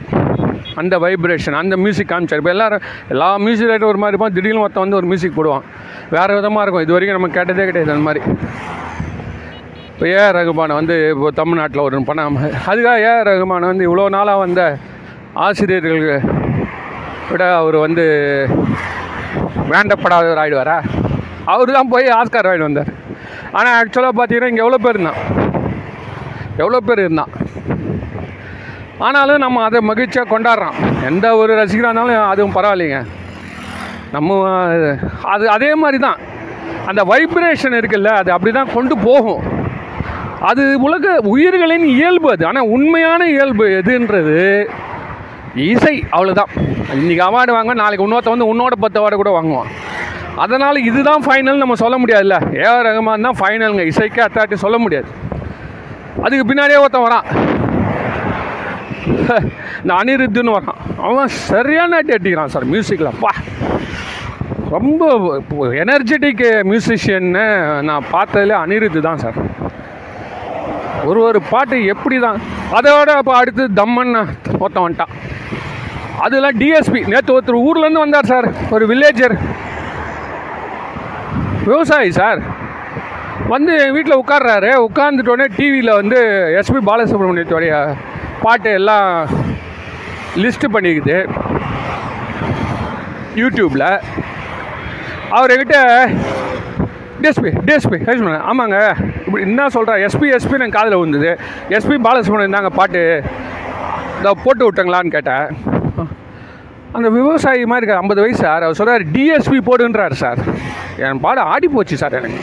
[0.83, 2.41] அந்த வைப்ரேஷன் அந்த மியூசிக் காமிச்சார்.
[2.43, 5.65] இப்போ எல்லோரும் எல்லா மியூசிக் ரைட்டும் ஒரு மாதிரி இருப்பான் திடீர்னு ஒருத்தன் வந்து ஒரு மியூசிக் போடுவான்.
[6.17, 6.85] வேறு விதமாக இருக்கும்.
[6.87, 8.23] இது வரைக்கும் நம்ம கேட்டதே கிடையாது அந்த மாதிரி.
[9.93, 14.63] இப்போ ஏ ரகுமான் வந்து இப்போ தமிழ்நாட்டில் ஒரு பண்ணாமல் அதுக்காக ஏ ரகுமான் வந்து இவ்வளோ நாளாக வந்த
[15.47, 16.17] ஆசிரியர்களுக்கு
[17.31, 18.05] விட அவர் வந்து
[19.73, 20.77] வேண்டப்படாதவர் ஆகிடுவாரா
[21.55, 22.91] அவர் தான் போய் ஆஸ்கார் ஆகிடு வந்தார்.
[23.59, 25.21] ஆனால் ஆக்சுவலாக பார்த்தீங்கன்னா இங்கே எவ்வளோ பேர் இருந்தான்?
[26.63, 27.33] எவ்வளோ பேர் இருந்தான்?
[29.07, 30.77] ஆனாலும் நம்ம அதை மகிழ்ச்சியாக கொண்டாடுறோம்.
[31.09, 33.01] எந்த ஒரு ரசிகராக இருந்தாலும் அதுவும் பரவாயில்லைங்க.
[34.15, 34.37] நம்ம
[35.35, 36.19] அது அதே மாதிரி தான்
[36.91, 39.43] அந்த வைப்ரேஷன் இருக்குல்ல அது அப்படி தான் கொண்டு போகும்.
[40.51, 42.45] அது உலக உயிர்களின் இயல்பு அது.
[42.51, 44.37] ஆனால் உண்மையான இயல்பு எதுன்றது?
[45.71, 46.51] இசை அவ்வளோதான்
[46.99, 49.71] இன்றைக்கி அவார்டு வாங்க நாளைக்கு இன்னொருத்த வந்து உன்னோட பத்து அவார்டு கூட வாங்குவான்.
[50.45, 52.37] அதனால் இதுதான் ஃபைனல் நம்ம சொல்ல முடியாதுல்ல.
[52.65, 55.09] ஏஆர் ரஹ்மான் தான் ஃபைனலுங்க இசைக்கே அத்தாட்டி சொல்ல முடியாது.
[56.25, 57.27] அதுக்கு பின்னாடியே ஒருத்தன் வரான்.
[59.81, 60.81] இந்த அனிருத்துன்னு வரான்.
[61.09, 63.33] அவன் சரியான அடி அடிக்கிறான் சார் மியூசிக்கில் அப்பா
[64.75, 65.03] ரொம்ப
[65.83, 67.45] எனர்ஜெட்டிக் மியூசிஷியன்னு
[67.89, 69.39] நான் பார்த்ததுல அனிருத்து தான் சார்.
[71.11, 72.39] ஒரு ஒரு பாட்டு எப்படி தான்
[72.79, 74.15] அதோட இப்போ அடுத்து தம்மன்
[74.63, 75.15] ஒருத்தன் வந்துட்டான்.
[76.25, 79.35] அதெல்லாம் டிஎஸ்பி நேற்று ஒருத்தர் ஊர்லேருந்து வந்தார் சார் ஒரு வில்லேஜர்
[81.69, 82.41] விவசாயி சார்.
[83.55, 84.71] வந்து வீட்டில் உட்கார்றாரு.
[84.87, 86.19] உட்காந்துட்டோடனே டிவியில் வந்து
[86.61, 87.75] எஸ்பி பாலசுப்ரமணியத்துடைய
[88.43, 89.09] பாட்டு எல்லாம்
[90.43, 91.17] லிஸ்ட்டு பண்ணிக்குது
[93.41, 93.89] யூடியூப்பில்
[95.37, 95.53] அவர்
[97.23, 98.77] டிஎஸ்பி டிஎஸ்பி ஹரிசுமன் ஆமாங்க.
[99.27, 101.31] இப்படி என்ன சொல்கிறா எஸ்பி எஸ்பி எனக்கு காதில் வந்தது
[101.77, 103.03] எஸ்பி பாலசுப்ரமணியம் தாங்க பாட்டு
[104.21, 105.47] இதை போட்டு விட்டங்களான்னு கேட்டேன்.
[106.97, 108.65] அந்த விவசாயி மாதிரி இருக்கார் ஐம்பது வயசு சார்.
[108.67, 110.41] அவர் சொல்கிறார் டிஎஸ்பி போடுன்றார் சார்.
[111.07, 112.41] என் பாட ஆடி போச்சு சார் எனக்கு.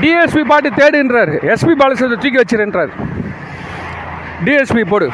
[0.00, 2.92] டிஎஸ்பி பாட்டு தேடுன்றார் எஸ்பி பாலசுப்ரமணியம் தூக்கி வச்சிருன்றார்
[4.46, 5.06] டிஎஸ்பி போடு.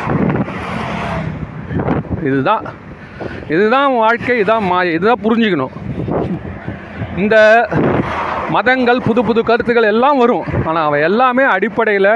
[2.28, 2.64] இதுதான்.
[3.55, 5.74] இதுதான் வாழ்க்கை இதுதான் மா இதுதான் புரிஞ்சுக்கணும்.
[7.22, 7.37] இந்த
[8.55, 10.47] மதங்கள் புது புது கருத்துக்கள் எல்லாம் வரும்.
[10.68, 12.12] ஆனால் அவை எல்லாமே அடிப்படையில்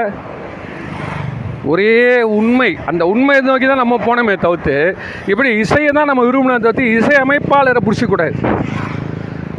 [1.71, 1.95] ஒரே
[2.39, 2.69] உண்மை.
[2.89, 4.75] அந்த உண்மையை நோக்கி தான் நம்ம போனோமே தவிர்த்து
[5.31, 8.35] இப்படி இசையை தான் நம்ம விரும்பினதை தவிர்த்து இசை அமைப்பாளரை பிடிச்சிக்கூடாது.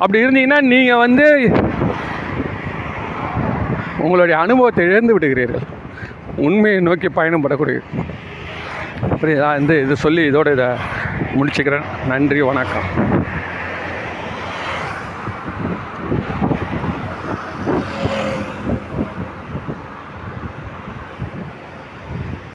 [0.02, 1.26] அப்படி இருந்தீங்கன்னா நீங்கள் வந்து
[4.04, 5.66] உங்களுடைய அனுபவத்தை இழந்து விடுகிறீர்கள்.
[6.46, 7.86] உண்மையை நோக்கி பயணம் படக்கூடியது
[9.02, 9.48] அப்படி புரியுதா?
[9.60, 10.68] இந்த இது சொல்லி இதோட இதை
[11.38, 11.86] முடிச்சுக்கிறேன்.
[12.08, 12.88] நன்றி வணக்கம்.